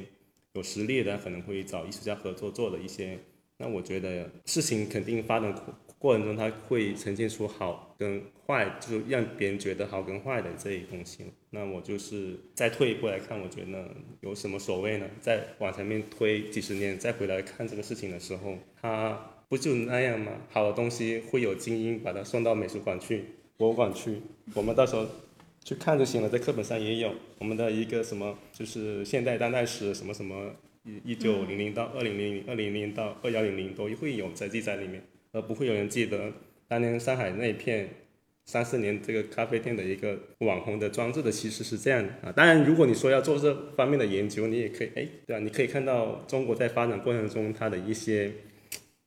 [0.53, 3.17] 有实力的，可能会找艺术家合作做的一些。
[3.63, 5.55] 那我觉得事情肯定发展
[5.97, 11.23] 过程中，它会呈现出好跟坏，就是让别人觉得好跟坏的这一东西。
[11.51, 13.89] 那我就是再退一步来看，我觉得
[14.19, 15.07] 有什么所谓呢？
[15.21, 20.33] 再往前面推几十年，再回来看这个事情的时候，它不就那样吗？
[20.49, 23.23] 好的东西会有精英把它送到美术馆去、
[23.55, 24.21] 博物馆去，
[24.55, 25.07] 我们到时候
[25.63, 30.51] 去看就行了，在课本上也有我们的一个什么，就是现代当代史什么什么。
[30.83, 36.31] 一一九零零到二零零零二零零到二幺零零都会有在记载里面，而不会有人记得
[36.67, 37.89] 当年上海那一片
[38.45, 42.31] 三四年这个咖啡店的一个网红的装置的其实是这样的啊。
[42.31, 45.39] 当然，如果你说要做这方面的研究，你也可以，哎，对吧？
[45.39, 48.31] 你可以看到中国在发展过程中它的一些。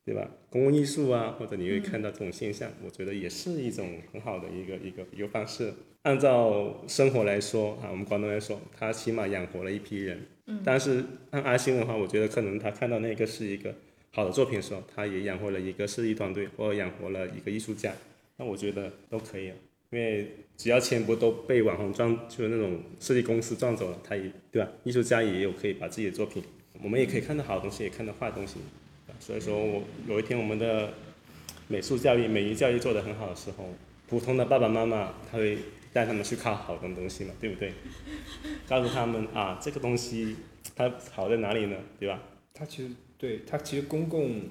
[0.07, 0.25] 对吧？
[0.49, 5.73] 公共艺术啊，或者你会看到这种现象，我觉得也是一种很好的一个一个一个方式。
[6.03, 10.25] 按照生活来说啊，我们广东来说，他起码养活了一批人。
[10.45, 10.61] 嗯。
[10.63, 13.75] 但是按阿星的话，我觉得可能他看到那个是一个
[14.13, 17.91] 好的作品的时候，他也养活了一个设计团队，或者养活了一个艺术家。
[18.37, 19.55] 那我觉得都可以啊，
[19.89, 24.71] 因为只要钱不都被网红赚，就是那种设计公司赚走了，他也对吧？
[24.85, 26.41] 艺术家也有可以把自己的作品，
[26.81, 28.55] 我们也可以看到好东西，也看到坏东西。
[29.19, 30.93] 所以说我有一天我们的
[31.67, 33.69] 美术教育、美育教育做得很好的时候，
[34.07, 35.57] 普通的爸爸妈妈他会
[35.91, 37.73] 带他们去看好的东西嘛，对不对？
[38.67, 40.35] 告诉他们啊，这个东西
[40.75, 41.75] 它好在哪里呢？
[41.99, 42.21] 对吧？
[42.53, 44.41] 它其实对它其实公共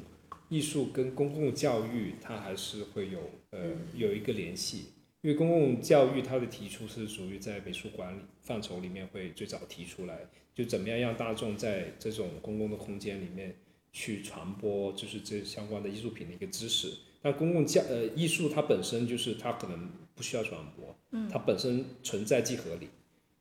[0.49, 3.19] 艺术跟公共教育它还是会有
[3.51, 4.87] 呃有一个联系，
[5.23, 10.19] 因为公共教育它的提出是属于在美术馆里范畴里面会最早提出来，
[10.55, 13.55] 就怎么样让大众在这种公共的空间里面。
[13.99, 16.93] 去传播就是这相关的艺术品的一个知识，
[17.23, 22.89] 但公共价呃艺术它本身就是它可能不需要传播，嗯，它本身存在即合理，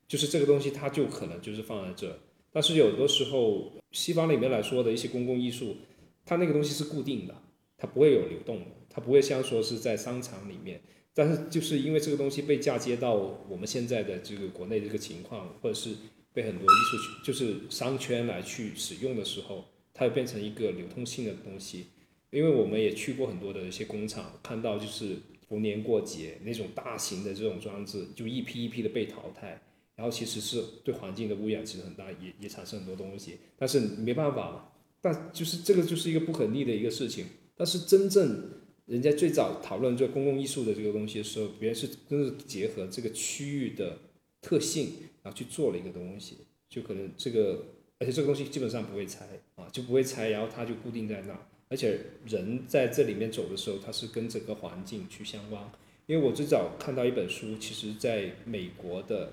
[0.08, 2.18] 就是这个东西它就可能就是放在这，
[2.50, 5.76] 但是有的时候西方里面来说的一些公共艺术，
[6.24, 7.34] 它那个东西是固定的，
[7.76, 10.80] 它不会有流动的，它不会像说是在商场里面，
[11.12, 13.12] 但是就是因为这个东西被嫁接到
[13.50, 15.90] 我们现在的这个国内这个情况，或者是
[16.32, 19.66] 被很多艺术就是商圈来去使用的时候。
[19.98, 21.86] 它会变成一个流通性的东西，
[22.28, 25.16] 因为我们也去过很多的一些工厂，看到就是
[25.48, 29.58] 逢年过节那种大型的这种装置，就一批一批的被淘汰，
[29.94, 34.68] 然后其实是对环境的污染其实很大，也也产生很多东西，但是没办法嘛，
[35.00, 37.24] 但就是这个就是一个不可逆的一个事情。
[37.56, 38.50] 但是真正
[38.84, 43.98] 人家最早讨论这公共艺术的这个东西的时候，别人是真是结合这个区域的
[44.42, 44.90] 特性，
[45.22, 46.36] 然后去做了一个东西，
[46.68, 47.72] 就可能这个。
[47.98, 49.24] 而且这个东西基本上不会拆
[49.56, 51.38] 啊，就不会拆，然后它就固定在那。
[51.68, 55.62] 而且人在这里面走的时候，它是跟整个环境去相关。
[56.06, 59.32] 因为我最早看到一本书，其实在美国的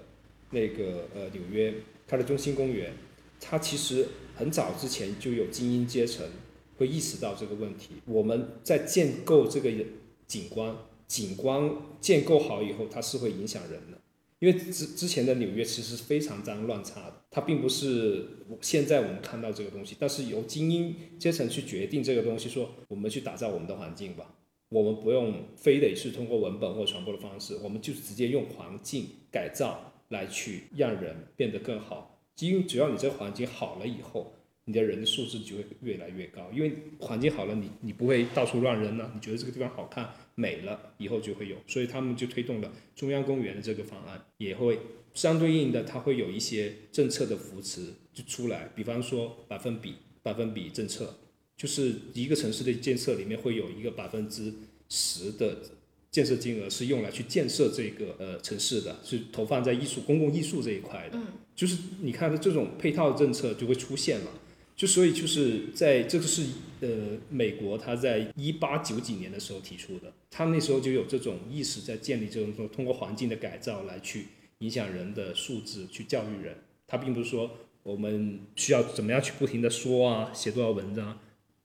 [0.49, 1.73] 那个呃纽约，
[2.07, 2.93] 它的中心公园，
[3.39, 6.25] 它其实很早之前就有精英阶层
[6.77, 7.95] 会意识到这个问题。
[8.05, 9.69] 我们在建构这个
[10.25, 13.99] 景观，景观建构好以后，它是会影响人的。
[14.43, 18.27] 因为之之前的纽约其实是非常脏乱差的，它并不是
[18.59, 24.35] 现在我们看到这个东西，但是由精英阶层去决定这个东西，说我们去打造我们的环境吧，
[24.67, 32.21] 我们不用非得是通过文本或传播的方式，我们就直接用环境改造来去让人变得更好。
[32.39, 34.33] 因为只要你这个环境好了以后，
[34.65, 40.13] 你的人的素质就会越来越高，因为环境好了，你你不会到处乱扔了，你觉得这个地方好看。
[40.35, 44.79] 美了以后就会有，所以他们就推动了中央公园的这个方案，也会
[45.13, 49.93] 相对应的，它会有一些政策的扶持就出来，比方说百分比
[50.23, 51.19] 百分比政策，
[51.55, 54.51] 就是一个城市的建设里面会有一个百分之
[54.89, 55.55] 十的
[56.09, 61.19] 建设金额是用来去建设这个呃城市的，是投放在艺术公共艺术这一块的，
[61.55, 64.31] 就是你看的这种配套政策就会出现了。
[64.75, 66.43] 就所以就是在这个是
[66.81, 74.27] 呃美国他在一八九几年的时候提出的，他那时候就有这种意识在建立这种说通过环境的改造来去
[74.59, 76.57] 影响人的素质去教育人，
[76.87, 77.51] 他并不是说
[77.83, 81.19] 我们需要怎么样去不停的说啊写多少文章，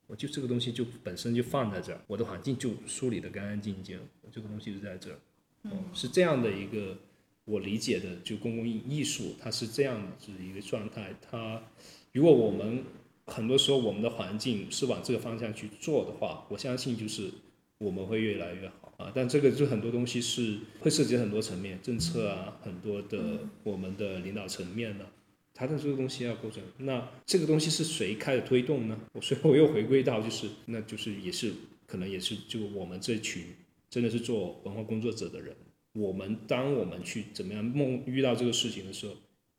[0.05, 3.99] 我就这个东西就本身就放在这儿，我的环境就梳理的干干净净，
[4.31, 5.19] 这个东西就在这儿，
[5.63, 6.97] 嗯，是这样的一个
[7.45, 11.63] 我理解的就公共艺艺术它是这样子一个状态，它
[12.11, 12.83] 如果我们
[13.29, 17.29] 很多时候，我们的环境是往这个方向去做的话，我相信就是
[17.77, 19.11] 我们会越来越好啊。
[19.15, 25.05] 但这个就很多东西是会涉及很多层面，政策啊，很多的我们的领导层面呢，
[25.53, 26.61] 它的这个东西要构成。
[26.79, 28.99] 那这个东西是谁开始推动呢？
[29.13, 31.53] 我所以我又回归到就是，那就是也是
[31.85, 33.43] 可能也是就我们这群
[33.89, 35.55] 真的是做文化工作者的人，
[35.93, 39.13] 我们当我们去怎么样梦遇到这个事情的时候，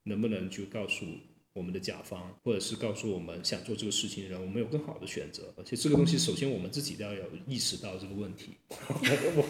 [0.04, 1.04] 能不能就告诉。
[1.52, 5.52] 我们的甲方，或者是告诉我们想做这个事情的人，我们有更好的选择。
[5.56, 8.52] 而且这个东西，首先我们自己都要有意识到这个问题。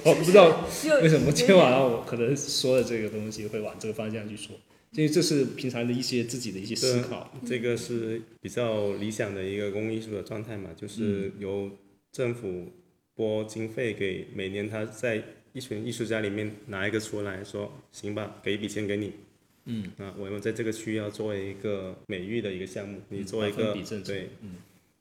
[0.05, 0.66] 我不知道
[1.03, 4.57] 为什么今天晚上我可能说的这个东西会往这个方向去说，
[4.92, 7.30] 因为这是平常的一些自己的一些思考。
[7.46, 11.70] 这个是比较理想的一个公益艺术的状态嘛，就是由
[12.11, 12.72] 政府
[13.14, 15.22] 拨经费给每年他在
[15.53, 19.12] 一群艺术家里面拿一个出来说，行吧，给一笔钱给你。
[19.71, 23.73] 嗯，啊，我们在这个区要作为一个美育的一个项目，你作为一个
[24.05, 24.57] 对，嗯，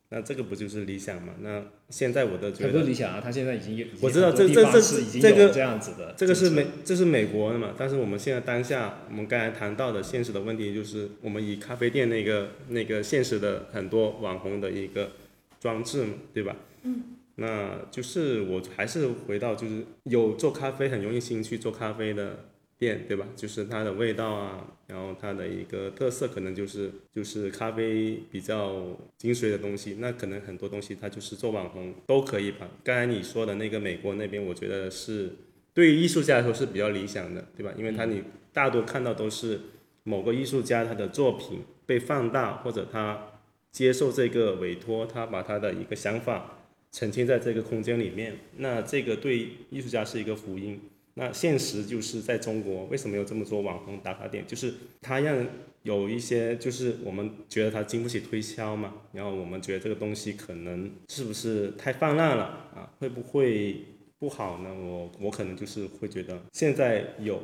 [0.10, 1.34] 那这个不就是理想嘛？
[1.42, 15.12] 那现在我的觉很多理想啊，他现在已经有，我知道已经很多这这是已经这个有这样子的，这个是美这是美国的嘛，但是我们现在当下我们刚才谈到的现实的问题就是，我们以咖啡店那个那个现实的很多网红的一个
[15.60, 16.56] 装置嘛，对吧？
[16.84, 17.16] 嗯。
[17.42, 22.46] 那就是我还是回到就是有做咖啡很容易心去做咖啡的
[22.80, 23.28] 店，对吧？
[23.36, 32.70] 就是它的味道啊，然后它的一个特色可能就是就是咖啡比较精髓的东西，那可能很多东西它就是做网红都可以吧。
[32.84, 35.36] 刚才你说的那个美国那边，我觉得是
[35.74, 37.74] 对于艺术家来说是比较理想的，对吧？
[37.78, 38.24] 因为他你
[38.54, 39.60] 大多看到都是
[40.04, 46.60] 某个艺术家他的作品被放大，或者他接受这个委托，他把他的一个想法
[46.94, 50.80] 沉浸在这个空间里面，那这个对艺术家是一个福音。
[51.20, 54.48] 那现实就是在中国，为什么有这么多网红打卡点？
[54.48, 55.46] 就是他让
[55.84, 62.44] 有一些，就是我们觉得他经不起推销嘛，然后我们觉得这个东西可能是不是太泛滥了
[62.74, 62.90] 啊？
[63.00, 63.84] 会不会
[64.18, 64.74] 不好呢？
[64.74, 67.42] 我我可能就是会觉得现在有，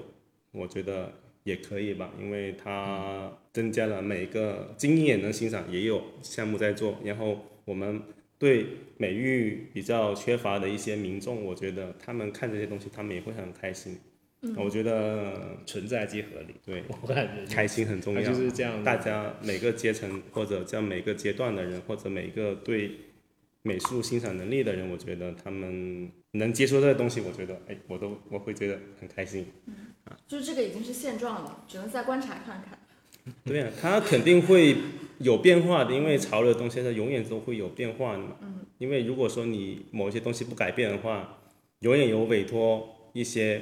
[0.53, 1.11] 我觉得
[1.43, 8.01] 也可以吧，因为它增加了每个精英也能欣赏，也有项目在做，然后我们
[8.37, 8.67] 对
[8.97, 13.97] 美育比较缺乏的一些民众，我觉得他们看这些东西，他们也会很开心。
[14.41, 18.21] 嗯我觉得存在即合理，对， 我感觉开心很重要。
[18.21, 22.91] 就是这样，大家每个阶层或者叫每个阶段的人，或者每个对
[23.63, 29.47] 美术欣赏能力的人，我觉得他们能接受这个东西，我觉得哎，我都我会觉得很开心。
[29.65, 29.73] 嗯
[30.27, 32.77] 就是这个已经是现状了，只能再观察看看。
[33.43, 34.75] 对啊，他肯定会
[35.19, 38.35] 有变化的，因为潮流的东西它永远都会有变化的嘛。
[38.41, 38.59] 嗯。
[38.77, 41.39] 因为如果说你某一些东西不改变的话，
[41.79, 43.61] 永远有委托一些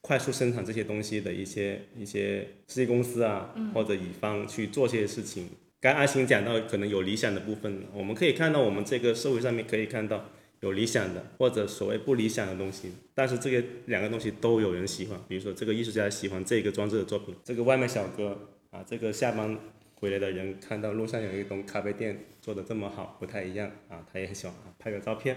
[0.00, 5.48] 快速生产这些东西的一些一些设计公司啊，或者乙方去做这些事情。
[5.80, 10.24] 刚阿星讲到可能有理想的部分，我们可以看到我们这个社会上面可以看到
[10.60, 15.20] 有理想的或者所谓不理想的东西，但是这个两个东西都有人喜欢。
[15.28, 19.58] 比如说这个艺术家喜欢这个装置的作品，这个外卖小哥啊，这个下班
[19.98, 25.36] 回来的人看到路上有一栋咖啡店做的这么好，不太一样啊，他也很喜欢啊，拍个照片。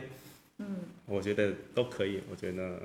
[0.57, 2.19] 嗯，我觉得都可以。
[2.29, 2.81] 我觉得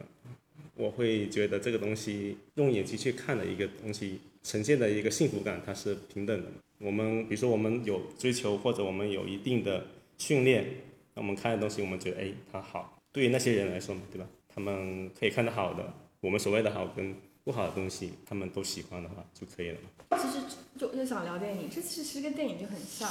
[0.76, 6.48] 我会觉得这个东西用眼睛去看的一个东西，呈现的一个幸福感，它是平等的。
[6.78, 9.84] 我们比如说我们有追求，或者我们有一定的
[10.18, 10.64] 训练，
[11.14, 12.96] 那我们看的东西，我们觉得哎它好。
[13.12, 14.26] 对于那些人来说嘛，对吧？
[14.54, 17.12] 他们可以看到好的，我们所谓的好跟
[17.44, 20.18] 不好的东西，他们都喜欢的话就可以了嘛。
[20.18, 20.44] 其实
[20.78, 23.08] 就就想聊电影，这其实其实跟电影就很像，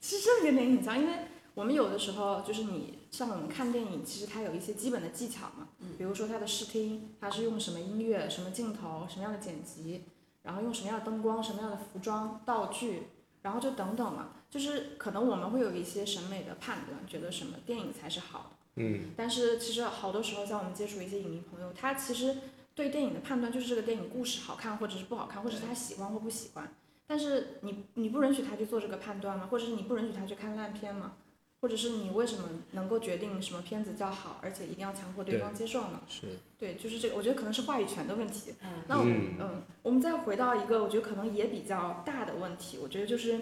[0.00, 1.12] 其实真的跟电影很像，因为
[1.54, 10.04] 我们有的时候就是你像我们看电影，其实它有一些基本的技巧嘛，比如说它的视听，它是用什么音乐、什么镜头、什么样的剪辑，
[10.42, 13.04] 然后用什么样的灯光、什么样的服装、道具，
[13.40, 18.56] 然后就等等嘛，就是可能我们会有一些审美的判断，觉得什么电影才是好的。
[18.78, 22.36] 嗯，但是其实好多时候，像我们接触一些影迷朋友，他其实
[22.76, 26.72] 对电影的判断就是这个电影故事好看或者是不好看，或者是他喜欢或不喜欢。
[27.06, 29.48] 但是你你不允许他去做这个判断吗？
[29.50, 31.14] 或者是你不允许他去看烂片吗？
[31.62, 36.02] 或者是你为什么能够决定什么片子叫好，而且一定要强迫对方接受呢？
[36.06, 36.26] 是
[36.58, 38.52] 对，就是这个，我觉得可能是话语权的问题。
[38.62, 43.40] 嗯那我们嗯嗯，我们再回到一个我觉得可能也比较大的问题，我觉得就是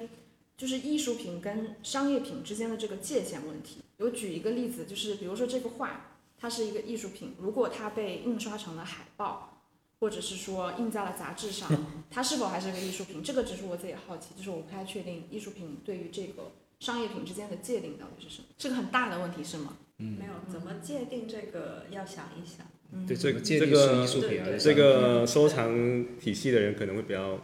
[0.56, 3.80] 就是艺术品跟商业品之间的这个界限问题。
[3.98, 6.13] 我举一个例子，就是比如说这个画，
[6.44, 9.62] 它是一个艺术品，如果它被印刷成了海报，
[9.98, 11.70] 或者是说印在了杂志上，
[12.10, 13.22] 它是否还是个艺术品？
[13.22, 19.78] 这个只是我自己好奇，就是我不太确定艺术品对于这个商业品之间的界定到底是什么，是个很大的问题，是吗？
[20.00, 22.66] 嗯没有怎么界定这个，要想一想。
[22.92, 27.38] 嗯，对这个界定这个是艺术品还是这个收藏体系的人可能会比较，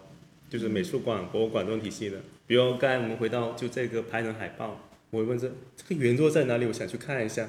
[0.51, 2.21] 就是美术馆、博物馆这种体系的。
[2.47, 4.79] 比如刚才我们回到就这个拍成海报，
[5.09, 6.67] 我会问这这个原作在哪里？
[6.67, 7.49] 我想去看一下，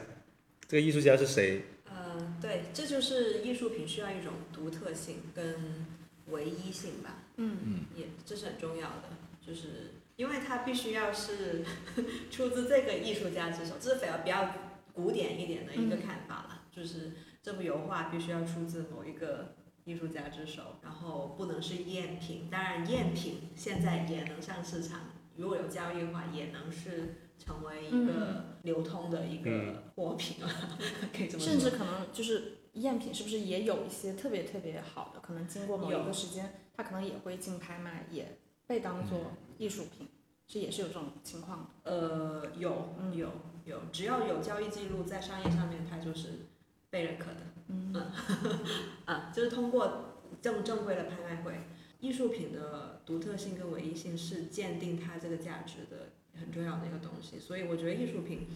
[0.72, 1.64] 这个艺术家是谁？
[1.92, 5.86] 嗯，对，这就是艺术品需要一种独特性跟
[6.28, 7.26] 唯一性吧。
[7.36, 9.10] 嗯也这是很重要的，
[9.46, 11.66] 就是因为它必须要是
[12.32, 14.56] 出自这个艺术家之手，这是比较比较
[14.94, 16.62] 古典一点的一个看法了。
[16.72, 17.12] 就是
[17.44, 22.48] 这幅油画必须要出自某一个艺术家之手，然后不能是赝品。
[22.50, 25.02] 当然，赝品现在也能上市场，
[25.36, 30.50] 如果有交易的话，也能是成为一个流通的一个货品了，
[31.12, 31.52] 可以这么说。
[31.52, 35.20] 甚至可能就是赝品，是不是也有一些特别特别好的？
[35.20, 38.38] 可能经过某一个时间，它可能也会进拍卖，也
[38.68, 40.08] 被当做艺术品，
[40.48, 41.92] 这也是有这种情况的。
[41.92, 43.30] 呃，有，嗯有，
[43.66, 46.48] 有，只要有交易记录在商业上面，它就是
[46.90, 47.40] 被认可的。
[47.68, 47.94] 嗯
[49.06, 51.54] 啊，就是通过正正规的拍卖会，
[52.00, 57.40] 艺术品的独特性跟唯一性是鉴定它这个价值的很重要的一个东西。
[57.40, 58.48] 所以我觉得艺术品，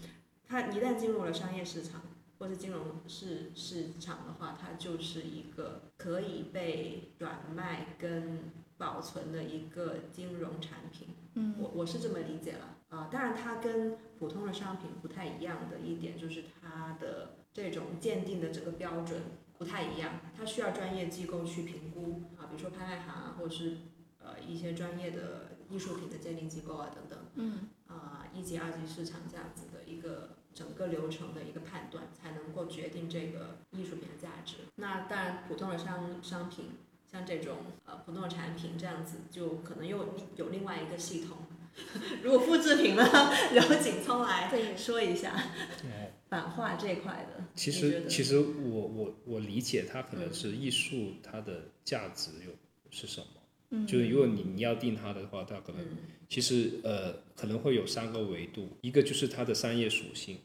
[0.48, 2.02] 它一旦进入了商业市场
[2.40, 11.10] 或者金融市市场的话，它就是一个可以被转卖跟保存的一个金融产品。
[11.36, 19.22] 嗯我我是这么理解了啊、当然它跟普通的商品不太一样的一点就是它的这种鉴定的这个标准
[19.58, 23.78] 不太一样，它需要专业机构去评估啊，比如说拍卖行啊，或者是
[24.20, 27.20] 呃一些专业的艺术品的鉴定机构啊等等。
[27.36, 34.58] 嗯啊、一级、二级市场这样子的一个整个流程的一个判断，才能够决定这个艺术品的价值。
[34.76, 36.72] 那当然，普通的商商品，
[37.12, 41.38] 像这种呃普通的产品这样子，就可能又有另外一个系统。
[42.24, 43.04] 如果复制品呢，
[43.54, 45.36] 由景聪来对说一下
[45.82, 47.44] 对版画这块的。
[47.54, 52.52] 其实其实我我我理解它可能是艺术它的价值有
[52.90, 53.35] 是什么，
[53.70, 55.98] 嗯，就是如果你你要定它的话，它可能嗯
[56.28, 60.38] 其实呃可能会有三个维度，一个就是它的商业属性。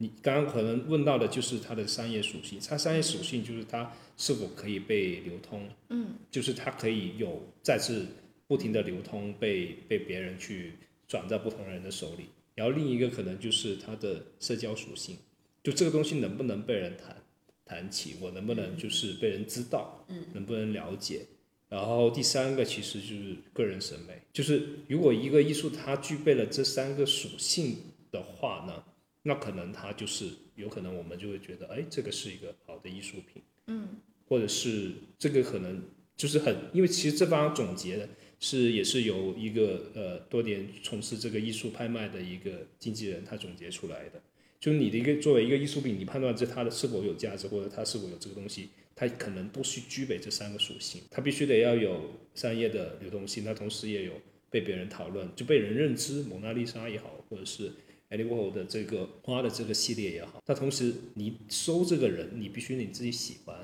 [0.00, 8.06] 你刚刚可能问到的就是它的商业属性，它商业属性就是它是否可以被流通，嗯，就是它可以有再次
[8.46, 10.74] 不停的流通，被被别人去
[11.08, 12.26] 转到不同人的手里。
[12.54, 15.16] 然后另一个可能就是它的社交属性，
[15.64, 17.16] 就这个东西能不能被人谈
[17.64, 21.26] 谈起，我能不能就是被人知道，嗯，能不能了解。
[21.68, 27.76] 然后第三个其实就是个人审美，就是如果一个艺术它具备了这三个属性
[28.10, 28.82] 的话呢，
[29.22, 33.88] 那可能它就是有可能我们就会觉得，哎，这个是一个好的艺术品，嗯，
[34.26, 35.82] 或者是这个可能
[36.16, 38.08] 就是很，因为其实这方总结的
[38.40, 44.22] 是也是由一个呃多年从事这个艺术拍卖的一个经纪人他总结出来的，
[44.58, 48.70] 就是你的一个作为一个艺术品，你判断这它的是否有价值，或者它是否有这个东西，
[49.00, 54.14] 它可能都需具备这三个属性，它必须得要有商业的流动性，它同时也有
[54.50, 57.70] 被别人讨论，就被人认知，蒙娜丽莎也好，或者是
[58.10, 63.56] Andy w o r 的这个花的这个系列也好，它同时你收这个人，你必须你自己喜欢，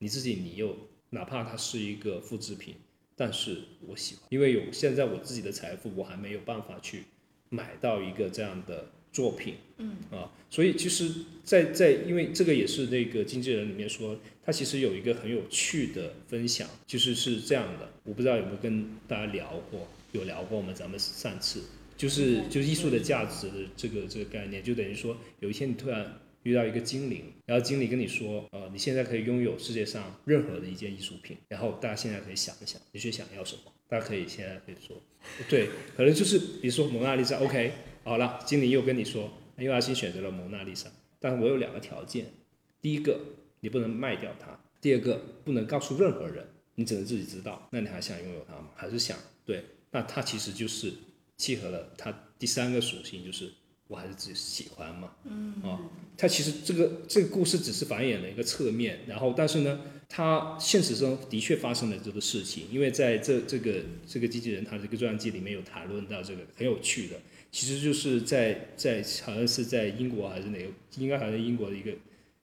[0.00, 0.76] 你自己你又
[1.10, 2.74] 哪怕它是一个复制品，
[3.14, 7.04] 但是我喜欢，因为有现在我自己的财富，我还没有办法去
[7.50, 11.10] 买到一个这样的作品，嗯啊，所以其实
[11.44, 20.72] 在，在因为这个也是那个经纪人里面说，他其实有一个很有趣的分享，就是是这样的，我不知道有没有跟大家聊过，有聊过吗？
[20.74, 21.62] 咱们上次
[21.96, 33.72] 就是嗯就是艺术的价值的这个这个概念，就等于说有一天你突然遇到一个精灵，然后精灵跟你说，呃，你现在可以拥有世界上任何的一件艺术品，然后大家现在可以想一想，你最想要什么？
[33.88, 34.96] 大家可以现在可以说，
[35.50, 37.72] 对，可能就是比如说蒙娜丽莎，OK，
[38.04, 40.90] 好了，经理又跟你说，因为阿星选择了蒙娜丽莎，
[41.20, 42.26] 但我有两个条件，
[42.80, 43.20] 第一个
[43.60, 46.44] 你不能卖掉它，第二个不能告诉任何人，
[46.74, 47.68] 你只能自己知道。
[47.70, 48.70] 那你还想拥有它吗？
[48.74, 49.64] 还是想对？
[49.92, 50.92] 那它其实就是
[51.36, 53.48] 契合了它第三个属性，就是
[53.86, 55.12] 我还是自己喜欢嘛。
[55.24, 55.78] 嗯啊，
[56.16, 59.80] 它其实这个这个故事只是繁衍了一个侧面，然后但是呢，
[60.14, 67.16] 它现实中的确发生了这个事情，因为在这这个这个机器人他这个传记里面有谈论到这个很有趣的，
[67.50, 71.92] 其实就是在在好像是在英国还是哪个，应该好像英国的一个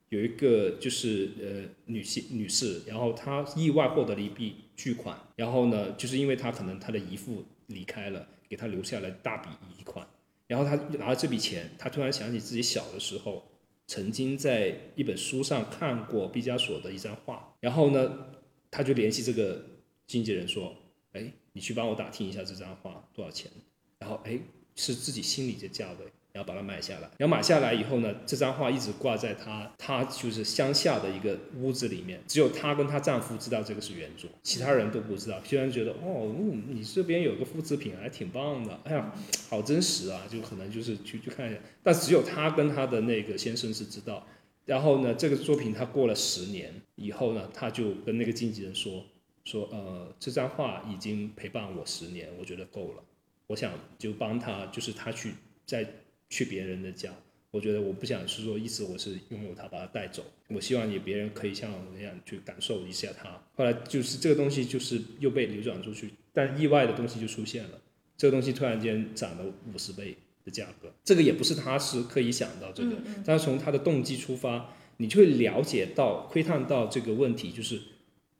[0.09, 9.49] 有一个就是呃女性女士，然后她意外获得了一笔巨款，然后呢，就是因为她可能她的姨父离开了，给她留下了大笔
[9.79, 10.07] 遗款，
[10.47, 13.43] 然后她拿了这笔钱，她突然想起自己小的时候
[13.89, 18.27] 曾经在一本书上看过毕加索的一张画，然后呢，
[18.69, 19.65] 他就联系这个
[20.05, 20.75] 经纪人说，
[21.13, 23.51] 哎，你去帮我打听一下这张画多少钱，
[23.97, 24.39] 然后哎
[24.75, 26.05] 是自己心里的价位。
[26.31, 35.41] 然后把它买下来，然后买下来以后呢，这张画一直挂在她她就是乡下的一个屋子里面，只有她跟她丈夫知道这个是原作，其他人都不知道。
[35.43, 39.13] 虽然觉得哦，嗯，你这边有个复制品还挺棒的，哎呀，
[39.49, 44.25] 好真实啊，就可能就是去去看一下，但只有她跟她的那个先生是知道。
[44.65, 49.03] 然后呢，这个作品他过了十年以后呢，他就跟那个经纪人说
[49.43, 53.03] 说呃，这张画已经陪伴我十年，我觉得够了，
[53.47, 55.33] 我想就帮他，就是他去
[55.65, 55.83] 再
[56.29, 57.11] 去别人的家，
[57.51, 63.41] 我觉得我不想是说一直我是拥有它把它带走，我希望也别人可以像我那样去感受一下它。
[63.55, 67.81] 后来就是这个东西就是又被流转出去，但意外的东西就出现了，
[68.15, 70.15] 这个东西突然间涨了五十倍
[70.45, 77.81] 的价格，这个也不是他是刻意想到这个，嗯嗯但是从他的动机出发，你就会了解到窥探到这个问题，就是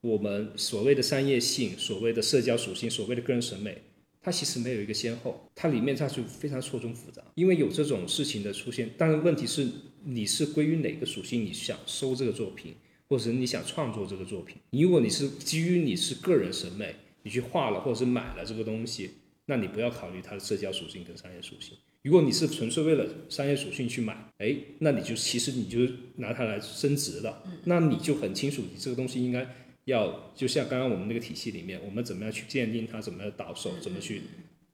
[0.02, 3.82] 我们所谓的商业性、所谓的社交属性、所谓的个人审美。
[4.22, 8.90] 它其实没有一个先后，它里面它就非常错综复杂，因为有这种事情的出现。
[8.98, 9.68] 但是问题是，
[10.04, 11.46] 你是归于哪个属性？
[11.46, 12.76] 你想收这个作品，
[13.08, 14.58] 或者是你想创作这个作品？
[14.72, 19.12] 如果你是基于你是个人审美，你你去画了或者是买了这个东西，
[19.46, 21.78] 那你不要考虑它的社交属性跟商业属性。
[22.02, 25.82] 如果你是纯粹为了商业属性去买，哎，那你就其实你就
[26.16, 29.48] 拿它来升值了，那你就很清楚你这个东西应该
[29.90, 34.24] 要，就像刚刚我们那个体系里面，我们怎么样去鉴定它，怎么样导手，怎么去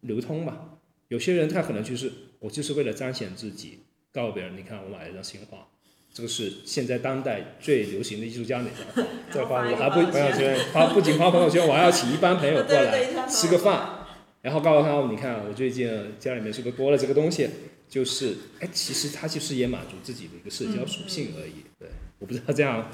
[0.01, 0.77] 流通嘛。
[1.09, 3.79] 有些人他可能就是我就是为了彰显自己，
[4.13, 5.67] 告诉别人，你看我买了一张新画，
[6.13, 14.05] 这个是现在当代最流行的艺术家哪张画， 这画我还不朋友圈，发不仅发朋友圈，我还要请一帮朋友过 来吃个饭。
[14.41, 15.89] 然后告诉他，你看我最近
[16.19, 17.49] 家里面是不是多了这个东西？
[17.87, 21.65] 就是，哎，其实他其实也满足自己的一个社交属性而已。
[21.79, 21.87] 对，
[22.19, 22.91] 我不知道这样，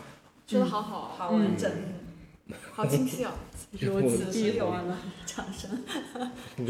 [0.48, 1.72] 说的好好，好完整，
[2.74, 3.32] 好清晰哦。
[3.74, 4.98] 我自己完了。
[5.26, 5.84] 掌声，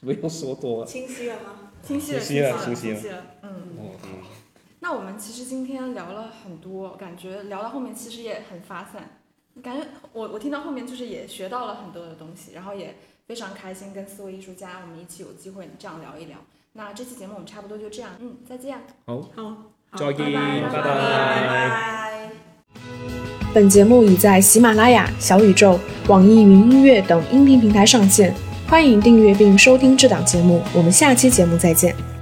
[0.00, 0.86] 不用说多了。
[0.86, 1.72] 清晰了吗？
[1.82, 3.26] 清晰了，清晰了清清晰晰了。
[3.42, 3.50] 嗯，
[4.80, 9.18] 那我们其实今天聊了很多，感觉聊到后面其实也很发散，
[9.62, 12.96] 感觉我我听到后面就是也学到了很多的东西，然后也
[13.26, 16.38] 非常开心跟四位艺术家我们一起有机会这样聊一聊。
[16.74, 18.78] 那这期节目我们差不多就这样，嗯，再见。
[19.06, 20.82] 好，好，再见，拜拜
[22.74, 23.19] 拜。
[23.52, 28.32] 本节目已在喜马拉雅、小宇宙、网易云音乐等音频平台上线，
[28.68, 30.62] 欢迎订阅并收听这档节目。
[30.72, 32.19] 我们下期节目再见。